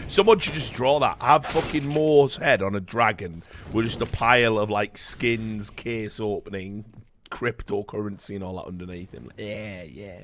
Someone 0.07 0.39
should 0.39 0.53
just 0.53 0.73
draw 0.73 0.99
that. 0.99 1.21
Have 1.21 1.45
fucking 1.45 1.88
Moore's 1.88 2.38
head 2.38 2.62
on 2.62 2.75
a 2.75 2.79
dragon 2.79 3.43
with 3.73 3.85
just 3.85 4.01
a 4.01 4.05
pile 4.05 4.57
of 4.57 4.69
like 4.69 4.97
skins, 4.97 5.69
case 5.69 6.19
opening, 6.19 6.85
cryptocurrency, 7.29 8.35
and 8.35 8.43
all 8.43 8.55
that 8.55 8.65
underneath 8.65 9.12
him. 9.12 9.31
Yeah, 9.38 9.83
yeah. 9.83 10.21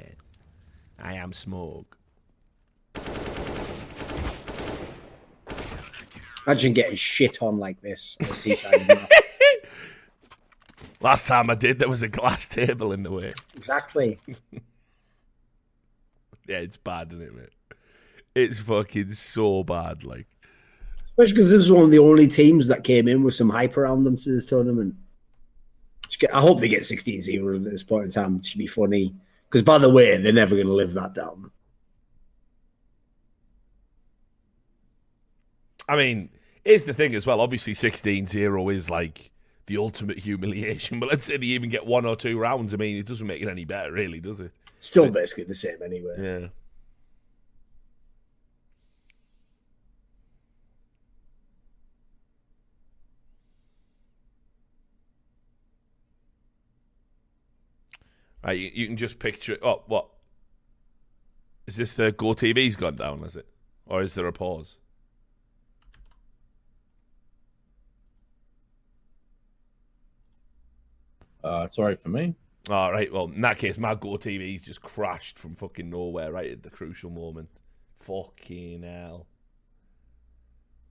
I 0.97 1.15
am 1.15 1.33
Smog. 1.33 1.85
Imagine 6.47 6.73
getting 6.73 6.95
shit 6.95 7.41
on 7.41 7.57
like 7.57 7.81
this. 7.81 8.17
Last 11.01 11.27
time 11.27 11.49
I 11.49 11.55
did, 11.55 11.79
there 11.79 11.89
was 11.89 12.01
a 12.01 12.07
glass 12.07 12.47
table 12.47 12.91
in 12.91 13.03
the 13.03 13.11
way. 13.11 13.33
exactly. 13.55 14.19
Yeah, 16.47 16.57
it's 16.57 16.77
bad, 16.77 17.11
isn't 17.11 17.23
it, 17.23 17.35
mate? 17.35 17.49
It's 18.35 18.59
fucking 18.59 19.13
so 19.13 19.63
bad. 19.63 20.03
Like, 20.03 20.27
Especially 21.09 21.33
because 21.33 21.49
this 21.49 21.61
is 21.61 21.71
one 21.71 21.85
of 21.85 21.89
the 21.91 21.97
only 21.97 22.27
teams 22.27 22.67
that 22.67 22.83
came 22.83 23.07
in 23.07 23.23
with 23.23 23.33
some 23.33 23.49
hype 23.49 23.77
around 23.77 24.03
them 24.03 24.15
to 24.17 24.29
this 24.31 24.45
tournament. 24.45 24.93
I 26.31 26.39
hope 26.39 26.59
they 26.59 26.69
get 26.69 26.85
16 26.85 27.23
0 27.23 27.55
at 27.55 27.63
this 27.63 27.81
point 27.81 28.05
in 28.05 28.11
time. 28.11 28.35
It 28.37 28.45
should 28.45 28.59
be 28.59 28.67
funny. 28.67 29.15
Because, 29.49 29.63
by 29.63 29.77
the 29.77 29.89
way, 29.89 30.17
they're 30.17 30.33
never 30.33 30.55
going 30.55 30.67
to 30.67 30.73
live 30.73 30.93
that 30.93 31.13
down. 31.13 31.49
I 35.87 35.95
mean, 35.95 36.29
here's 36.63 36.83
the 36.83 36.93
thing 36.93 37.15
as 37.15 37.25
well. 37.25 37.41
Obviously, 37.41 37.73
16-0 37.73 38.73
is 38.73 38.89
like 38.89 39.31
the 39.67 39.77
ultimate 39.77 40.19
humiliation. 40.19 40.99
But 41.05 41.09
let's 41.09 41.25
say 41.25 41.37
they 41.37 41.47
even 41.47 41.69
get 41.69 41.85
one 41.85 42.05
or 42.05 42.15
two 42.15 42.37
rounds. 42.37 42.73
I 42.73 42.77
mean, 42.77 42.97
it 42.97 43.05
doesn't 43.05 43.25
make 43.25 43.41
it 43.41 43.47
any 43.47 43.65
better, 43.65 43.91
really, 43.91 44.19
does 44.19 44.39
it? 44.39 44.51
Still 44.79 45.09
basically 45.09 45.45
the 45.45 45.55
same 45.55 45.81
anyway. 45.83 46.15
Yeah. 46.19 46.47
Right, 58.43 58.59
you, 58.59 58.69
you 58.71 58.87
can 58.87 58.97
just 58.97 59.17
picture 59.17 59.53
it. 59.53 59.59
Oh, 59.63 59.81
what? 59.87 60.05
Is 61.65 61.77
this 61.77 61.93
the 61.93 62.11
Go 62.11 62.35
TV's 62.35 62.75
gone 62.75 62.95
down, 62.95 63.23
is 63.23 63.35
it? 63.35 63.47
Or 63.87 64.03
is 64.03 64.13
there 64.13 64.27
a 64.27 64.33
pause? 64.33 64.75
Uh, 71.45 71.69
sorry 71.69 71.95
for 71.95 72.09
me. 72.09 72.33
All 72.71 72.91
right, 72.91 73.13
well, 73.13 73.25
in 73.25 73.41
that 73.41 73.59
case, 73.59 73.77
my 73.77 73.93
Go 73.93 74.17
TV's 74.17 74.63
just 74.63 74.81
crashed 74.81 75.37
from 75.37 75.55
fucking 75.55 75.91
nowhere 75.91 76.31
right 76.31 76.51
at 76.51 76.63
the 76.63 76.71
crucial 76.71 77.11
moment. 77.11 77.49
Fucking 77.99 78.81
hell. 78.81 79.27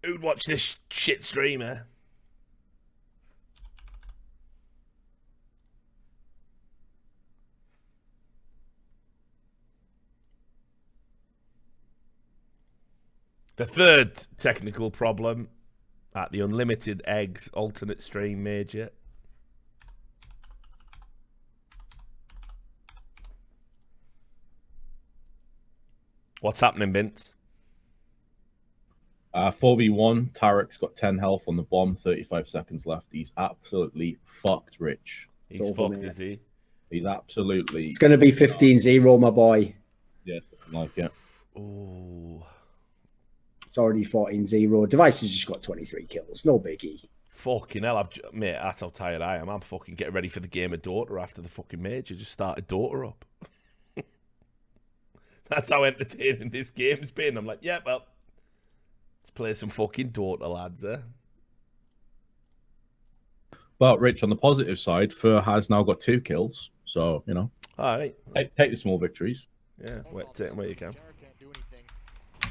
Who'd 0.05 0.23
watch 0.23 0.43
this 0.47 0.79
shit 0.91 1.25
streamer? 1.25 1.87
The 13.57 13.67
third 13.67 14.21
technical 14.39 14.93
problem 14.93 15.49
at 16.15 16.31
the 16.31 16.41
Unlimited 16.41 17.03
Eggs 17.07 17.51
alternate 17.53 18.03
stream 18.03 18.45
major 18.45 18.91
What's 26.45 26.61
happening, 26.61 26.93
Vince? 26.93 27.37
Uh, 29.33 29.51
4v1, 29.51 30.31
tarik's 30.35 30.77
got 30.77 30.95
10 30.95 31.17
health 31.17 31.43
on 31.49 31.57
the 31.57 31.63
bomb, 31.63 31.97
35 31.97 32.47
seconds 32.47 32.85
left. 32.87 33.07
He's 33.11 33.33
absolutely 33.39 34.19
fucked, 34.27 34.77
Rich. 34.79 35.27
He's 35.49 35.63
over, 35.63 35.75
fucked, 35.89 36.03
mate. 36.03 36.05
is 36.05 36.19
he? 36.19 36.39
He's 36.91 37.07
absolutely, 37.07 37.87
It's 37.89 37.97
going 37.97 38.11
to 38.11 38.19
be 38.19 38.31
15 38.31 38.79
0, 38.79 39.17
my 39.17 39.31
boy. 39.31 39.75
yeah, 40.27 40.41
like 40.71 40.99
it. 40.99 41.11
Oh, 41.59 42.47
It's 43.67 43.79
already 43.79 44.05
14 44.05 44.47
0. 44.47 44.85
Device 44.85 45.23
has 45.23 45.31
just 45.31 45.47
got 45.47 45.63
23 45.63 46.05
kills. 46.05 46.45
No 46.45 46.61
biggie. 46.61 47.07
fucking 47.31 47.85
hell, 47.85 47.97
I've, 47.97 48.11
ju- 48.11 48.21
mate. 48.35 48.59
That's 48.63 48.83
how 48.83 48.91
tired 48.91 49.23
I 49.23 49.37
am. 49.39 49.49
I'm 49.49 49.63
fucking 49.63 49.95
getting 49.95 50.13
ready 50.13 50.29
for 50.29 50.41
the 50.41 50.49
game 50.49 50.75
of 50.75 50.83
Dota 50.83 51.23
after 51.23 51.41
the 51.41 51.49
fucking 51.49 51.81
major. 51.81 52.15
Just 52.15 52.33
started 52.33 52.69
Dota 52.69 53.09
up. 53.09 53.25
That's 55.55 55.71
how 55.71 55.85
entertaining 55.85 56.51
this 56.51 56.71
game's 56.71 57.13
been. 57.13 57.37
I'm 57.37 57.47
like, 57.47 57.61
yeah, 57.63 57.79
well, 57.87 58.05
let's 59.23 59.31
play 59.31 59.55
some 59.55 59.69
fucking 59.71 60.11
Dota, 60.11 60.53
lads. 60.53 60.85
Eh? 60.85 60.97
But, 63.79 64.01
Rich, 64.01 64.25
on 64.25 64.31
the 64.31 64.37
positive 64.37 64.79
side, 64.81 65.13
fer 65.13 65.41
has 65.41 65.71
now 65.71 65.85
got 65.85 66.01
two 66.01 66.21
kills. 66.21 66.71
So, 66.87 67.23
you 67.27 67.35
know, 67.35 67.51
All 67.79 67.99
right, 67.99 68.15
take, 68.35 68.55
take 68.57 68.71
the 68.71 68.77
small 68.77 68.99
victories. 68.99 69.47
yeah, 69.81 70.01
wait, 70.11 70.27
take 70.35 70.51
'em 70.51 70.57
where 70.57 70.69
you 70.69 70.75
can. 70.77 70.93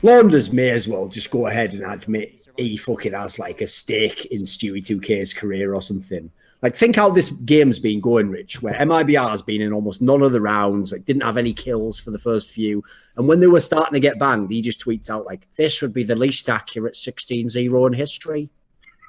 Launders 0.01 0.51
may 0.51 0.69
as 0.69 0.87
well 0.87 1.07
just 1.07 1.31
go 1.31 1.47
ahead 1.47 1.73
and 1.73 1.83
admit 1.83 2.45
he 2.57 2.75
fucking 2.75 3.13
has 3.13 3.39
like 3.39 3.61
a 3.61 3.67
stake 3.67 4.25
in 4.27 4.41
Stewie 4.43 4.85
2K's 4.85 5.33
career 5.33 5.73
or 5.73 5.81
something. 5.81 6.29
Like, 6.63 6.77
think 6.77 6.95
how 6.95 7.09
this 7.09 7.29
game's 7.29 7.77
been 7.77 7.99
going, 7.99 8.29
Rich, 8.29 8.61
where 8.61 8.73
MIBR 8.75 9.29
has 9.29 9.41
been 9.41 9.61
in 9.61 9.73
almost 9.73 10.01
none 10.01 10.21
of 10.21 10.31
the 10.31 10.39
rounds, 10.39 10.93
like, 10.93 11.03
didn't 11.03 11.23
have 11.23 11.35
any 11.35 11.51
kills 11.51 11.99
for 11.99 12.11
the 12.11 12.17
first 12.17 12.53
few. 12.53 12.81
And 13.17 13.27
when 13.27 13.41
they 13.41 13.47
were 13.47 13.59
starting 13.59 13.91
to 13.91 13.99
get 13.99 14.17
banged, 14.17 14.49
he 14.49 14.61
just 14.61 14.79
tweets 14.83 15.09
out, 15.09 15.25
like, 15.25 15.45
this 15.57 15.81
would 15.81 15.93
be 15.93 16.05
the 16.05 16.15
least 16.15 16.47
accurate 16.47 16.95
16 16.95 17.49
0 17.49 17.85
in 17.85 17.93
history. 17.93 18.49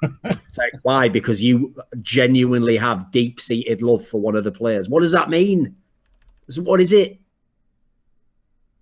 It's 0.25 0.57
like, 0.57 0.73
why? 0.83 1.07
Because 1.07 1.41
you 1.41 1.73
genuinely 2.01 2.75
have 2.75 3.09
deep 3.11 3.39
seated 3.39 3.81
love 3.81 4.05
for 4.05 4.19
one 4.19 4.35
of 4.35 4.43
the 4.43 4.51
players. 4.51 4.89
What 4.89 5.01
does 5.01 5.13
that 5.13 5.29
mean? 5.29 5.75
What 6.57 6.81
is 6.81 6.91
it? 6.91 7.17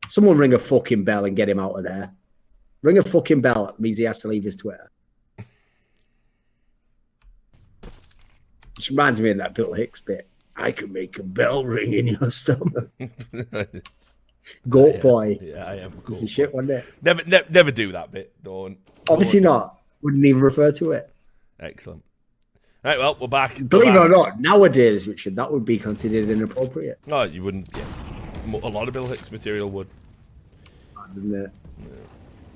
Someone 0.09 0.37
ring 0.37 0.55
a 0.55 0.59
fucking 0.59 1.03
bell 1.03 1.25
and 1.25 1.35
get 1.35 1.47
him 1.47 1.59
out 1.59 1.77
of 1.77 1.83
there. 1.83 2.11
Ring 2.81 2.97
a 2.97 3.03
fucking 3.03 3.41
bell 3.41 3.75
means 3.77 3.97
he 3.97 4.03
has 4.03 4.17
to 4.19 4.27
leave 4.27 4.43
his 4.43 4.55
Twitter. 4.55 4.91
This 8.75 8.89
reminds 8.89 9.21
me 9.21 9.31
of 9.31 9.37
that 9.37 9.53
Bill 9.53 9.73
Hicks 9.73 10.01
bit. 10.01 10.27
I 10.55 10.71
could 10.71 10.91
make 10.91 11.17
a 11.17 11.23
bell 11.23 11.65
ring 11.65 11.93
in 11.93 12.07
your 12.07 12.31
stomach. 12.31 12.89
Goat 14.69 15.01
boy. 15.01 15.39
Yeah, 15.41 15.65
I 15.65 15.75
am. 15.75 15.93
It's 16.07 16.21
the 16.21 16.27
shit, 16.27 16.53
wasn't 16.53 16.71
it? 16.71 16.85
Never, 17.01 17.23
ne- 17.25 17.43
never 17.49 17.71
do 17.71 17.91
that 17.93 18.11
bit. 18.11 18.33
Don't. 18.43 18.77
Obviously 19.09 19.39
don't. 19.39 19.53
not. 19.53 19.79
Wouldn't 20.01 20.25
even 20.25 20.41
refer 20.41 20.71
to 20.73 20.91
it. 20.91 21.09
Excellent. 21.59 22.03
Right, 22.83 22.99
well, 22.99 23.15
we're 23.19 23.27
back. 23.27 23.57
We're 23.57 23.63
Believe 23.65 23.95
it 23.95 23.97
or 23.97 24.09
not, 24.09 24.41
nowadays, 24.41 25.07
Richard, 25.07 25.37
that 25.37 25.49
would 25.49 25.63
be 25.63 25.79
considered 25.79 26.29
inappropriate. 26.29 26.99
No, 27.05 27.23
you 27.23 27.41
wouldn't. 27.41 27.69
Yeah. 27.75 28.59
A 28.61 28.67
lot 28.67 28.89
of 28.89 28.93
Bill 28.93 29.07
Hicks 29.07 29.31
material 29.31 29.69
would. 29.69 29.87
Isn't 31.15 31.33
it? 31.33 31.51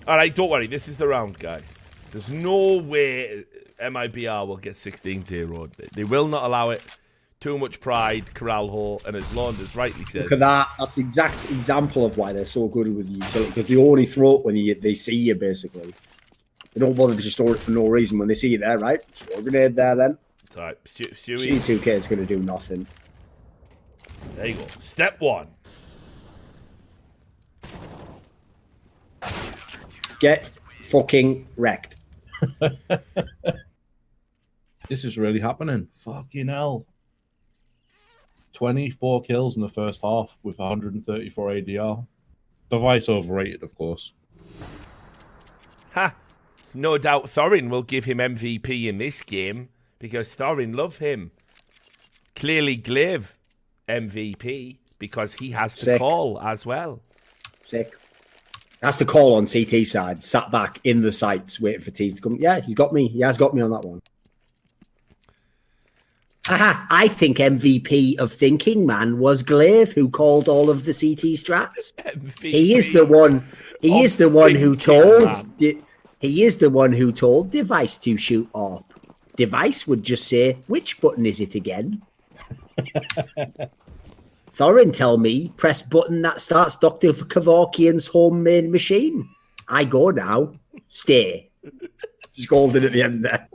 All 0.06 0.18
right, 0.18 0.34
don't 0.36 0.50
worry. 0.50 0.68
This 0.68 0.90
is 0.90 0.98
the 0.98 1.08
round, 1.08 1.40
guys. 1.40 1.78
There's 2.12 2.30
no 2.30 2.78
way 2.78 3.46
MIBR 3.82 4.48
will 4.48 4.58
get 4.58 4.78
16 4.78 5.26
0. 5.26 5.70
They 5.94 6.04
will 6.04 6.28
not 6.28 6.44
allow 6.44 6.70
it. 6.72 7.00
Too 7.40 7.60
much 7.60 7.80
pride, 7.80 8.34
Corral 8.34 8.68
Hall, 8.68 9.00
and 9.06 9.16
as 9.16 9.26
Launders 9.26 9.76
rightly 9.76 10.04
says, 10.06 10.24
Look 10.24 10.32
at 10.32 10.40
that. 10.40 10.70
That's 10.80 10.96
the 10.96 11.02
exact 11.02 11.52
example 11.52 12.04
of 12.04 12.18
why 12.18 12.34
they're 12.34 12.46
so 12.46 12.68
good 12.68 12.94
with 12.96 13.08
utility 13.10 13.52
because 13.52 13.68
they 13.68 13.76
only 13.76 14.08
throw 14.08 14.38
it 14.38 14.46
when 14.46 14.56
you, 14.56 14.74
they 14.74 14.96
see 14.96 15.16
you, 15.16 15.36
basically. 15.36 15.94
They 16.74 16.80
don't 16.80 16.98
bother 16.98 17.14
to 17.14 17.22
just 17.22 17.36
store 17.36 17.54
it 17.54 17.60
for 17.60 17.70
no 17.70 17.88
reason 17.88 18.18
when 18.18 18.28
they 18.28 18.34
see 18.34 18.50
you 18.50 18.58
there, 18.58 18.80
right? 18.80 19.00
Throw 19.12 19.38
a 19.38 19.42
grenade 19.44 19.76
there 19.76 19.96
then. 19.96 20.18
It's 20.46 20.58
all 20.58 20.64
right. 20.64 20.84
Stewie, 20.84 21.60
G2K 21.60 21.88
is 21.88 22.08
going 22.08 22.26
to 22.26 22.26
do 22.26 22.40
nothing. 22.40 22.88
there 24.36 24.48
you 24.48 24.56
go. 24.56 24.66
Step 24.82 25.22
one. 25.22 25.48
Get 30.20 30.50
fucking 30.82 31.48
wrecked. 31.56 31.97
This 34.88 35.04
is 35.04 35.18
really 35.18 35.40
happening. 35.40 35.88
Fucking 35.98 36.48
hell. 36.48 36.86
24 38.54 39.22
kills 39.24 39.56
in 39.56 39.62
the 39.62 39.70
first 39.70 40.02
half 40.02 40.38
with 40.44 40.58
134 40.58 41.50
ADR. 41.50 42.08
Device 42.70 43.10
overrated, 43.10 43.64
of 43.64 43.76
course. 43.76 44.14
Ha! 45.94 46.16
No 46.74 46.98
doubt 46.98 47.26
Thorin 47.26 47.70
will 47.70 47.84
give 47.84 48.06
him 48.06 48.18
MVP 48.18 48.86
in 48.86 48.98
this 48.98 49.22
game 49.22 49.70
because 50.00 50.36
Thorin 50.36 50.76
love 50.76 50.98
him. 50.98 51.32
Clearly, 52.36 52.78
gla1ve 52.78 53.26
MVP 53.90 54.78
because 55.00 55.34
he 55.34 55.52
has 55.52 55.76
to 55.76 55.86
Sick. 55.86 56.00
call 56.00 56.40
as 56.42 56.66
well. 56.66 57.02
Sick. 57.64 57.94
That's 58.80 58.98
the 58.98 59.06
call 59.06 59.36
on 59.36 59.48
CT 59.48 59.86
side. 59.86 60.24
Sat 60.24 60.52
back 60.52 60.80
in 60.84 61.02
the 61.02 61.12
sights 61.12 61.60
waiting 61.60 61.82
for 61.82 61.92
T 61.92 62.12
to 62.12 62.22
come. 62.22 62.38
Yeah, 62.40 62.60
he's 62.60 62.76
got 62.76 62.94
me. 62.94 63.08
He 63.08 63.22
has 63.22 63.38
got 63.38 63.54
me 63.54 63.62
on 63.62 63.72
that 63.72 63.84
one. 63.84 64.02
Haha, 66.46 66.86
I 66.90 67.10
think 67.10 67.38
MVP 67.38 68.20
of 68.20 68.32
Thinking 68.32 68.86
Man 68.86 69.20
was 69.20 69.44
gla1ve 69.44 69.92
who 69.92 70.10
called 70.10 70.48
all 70.48 70.70
of 70.70 70.86
the 70.86 70.94
CT 70.94 71.36
strats. 71.36 71.94
MVP. 71.98 72.52
He 72.52 72.76
is 72.76 72.94
the 72.94 73.06
one. 73.06 73.46
He 73.82 74.02
is 74.02 74.16
the 74.16 74.30
one 74.30 74.56
who 74.56 74.76
told. 74.76 75.58
Di- 75.58 75.82
he 76.20 76.44
is 76.44 76.58
the 76.58 76.70
one 76.70 76.94
who 76.94 77.12
told 77.12 77.52
Device 77.52 77.98
to 77.98 78.16
shoot 78.18 78.48
up. 78.56 78.94
Device 79.36 79.88
would 79.88 80.04
just 80.04 80.28
say, 80.28 80.58
"Which 80.68 81.02
button 81.02 81.26
is 81.26 81.42
it 81.42 81.56
again?" 81.56 82.02
Thorin 84.58 84.92
tell 84.92 85.18
me, 85.20 85.54
press 85.58 85.84
button 85.84 86.24
that 86.24 86.42
starts 86.42 86.76
Doctor 86.76 87.14
Kevorkian's 87.14 88.08
homemade 88.08 88.72
machine. 88.72 89.30
I 89.68 89.86
go 89.86 90.10
now. 90.10 90.54
Stay. 90.88 91.52
Scolded 92.32 92.84
at 92.84 92.92
the 92.92 93.04
end 93.04 93.26
there. 93.26 93.48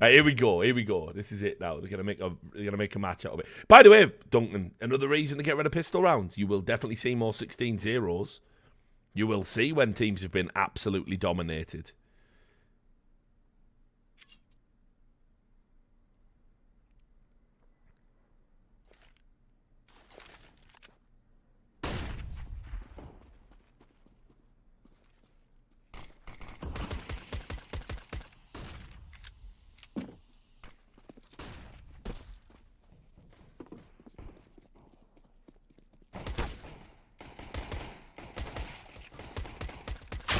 Right, 0.00 0.14
here 0.14 0.24
we 0.24 0.34
go. 0.34 0.62
Here 0.62 0.74
we 0.74 0.84
go. 0.84 1.12
This 1.14 1.32
is 1.32 1.42
it 1.42 1.60
now. 1.60 1.78
They're 1.78 1.90
gonna 1.90 2.02
make 2.02 2.20
a 2.20 2.32
they're 2.52 2.64
gonna 2.64 2.76
make 2.76 2.96
a 2.96 2.98
match 2.98 3.24
out 3.24 3.34
of 3.34 3.40
it. 3.40 3.46
By 3.68 3.82
the 3.82 3.90
way, 3.90 4.10
Duncan, 4.30 4.72
another 4.80 5.06
reason 5.06 5.38
to 5.38 5.44
get 5.44 5.56
rid 5.56 5.66
of 5.66 5.72
pistol 5.72 6.02
rounds. 6.02 6.36
You 6.36 6.46
will 6.46 6.60
definitely 6.60 6.96
see 6.96 7.14
more 7.14 7.34
16 7.34 7.78
zeros. 7.78 8.40
You 9.14 9.26
will 9.26 9.44
see 9.44 9.72
when 9.72 9.92
teams 9.92 10.22
have 10.22 10.32
been 10.32 10.50
absolutely 10.56 11.16
dominated. 11.16 11.92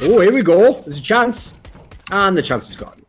Oh, 0.04 0.20
here 0.20 0.32
we 0.32 0.42
go. 0.42 0.80
There's 0.82 0.98
a 0.98 1.02
chance. 1.02 1.60
And 2.10 2.36
the 2.36 2.42
chance 2.42 2.68
is 2.68 2.76
gone. 2.76 3.00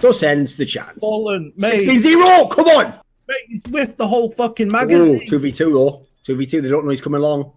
Thus 0.00 0.22
ends 0.22 0.56
the 0.56 0.64
chance. 0.66 0.98
Fallen, 1.00 1.52
mate. 1.56 1.80
16 1.80 2.00
0. 2.00 2.46
Come 2.48 2.66
on. 2.68 2.94
Mate, 3.28 3.36
he's 3.48 3.62
with 3.70 3.96
the 3.96 4.06
whole 4.08 4.30
fucking 4.32 4.68
Oh, 4.68 4.72
magazine. 4.72 5.20
2v2 5.26 5.72
though. 5.72 6.06
2v2. 6.26 6.62
They 6.62 6.68
don't 6.68 6.84
know 6.84 6.90
he's 6.90 7.00
coming 7.00 7.20
along. 7.20 7.52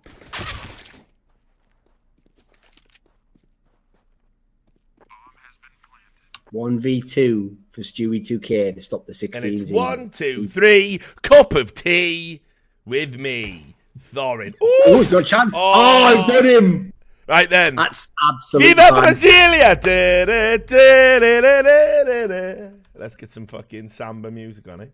One 6.51 6.79
v 6.79 7.01
two 7.01 7.57
for 7.71 7.81
Stewie 7.81 8.21
2K 8.23 8.75
to 8.75 8.81
stop 8.81 9.05
the 9.07 9.12
And 9.12 9.15
16 9.17 9.62
it's 9.62 9.71
one, 9.71 10.12
two, 10.12 10.47
three, 10.47 11.01
cup 11.23 11.55
of 11.55 11.73
tea 11.73 12.41
with 12.86 13.15
me, 13.15 13.75
Thorin. 14.13 14.53
Oh, 14.62 14.83
Ooh, 14.89 14.99
he's 14.99 15.09
got 15.09 15.21
a 15.21 15.25
chance. 15.25 15.51
Oh. 15.55 15.73
Oh, 15.75 16.03
I've 16.21 16.27
done 16.27 16.45
him. 16.45 16.93
Right 17.27 17.49
then. 17.49 17.75
That's 17.75 18.09
absolutely 18.29 18.73
Viva. 18.73 18.89
Brasilia! 18.91 19.79
Let's 22.95 23.15
get 23.15 23.31
some 23.31 23.47
fucking 23.47 23.89
samba 23.89 24.31
music 24.31 24.67
on 24.67 24.81
it. 24.81 24.93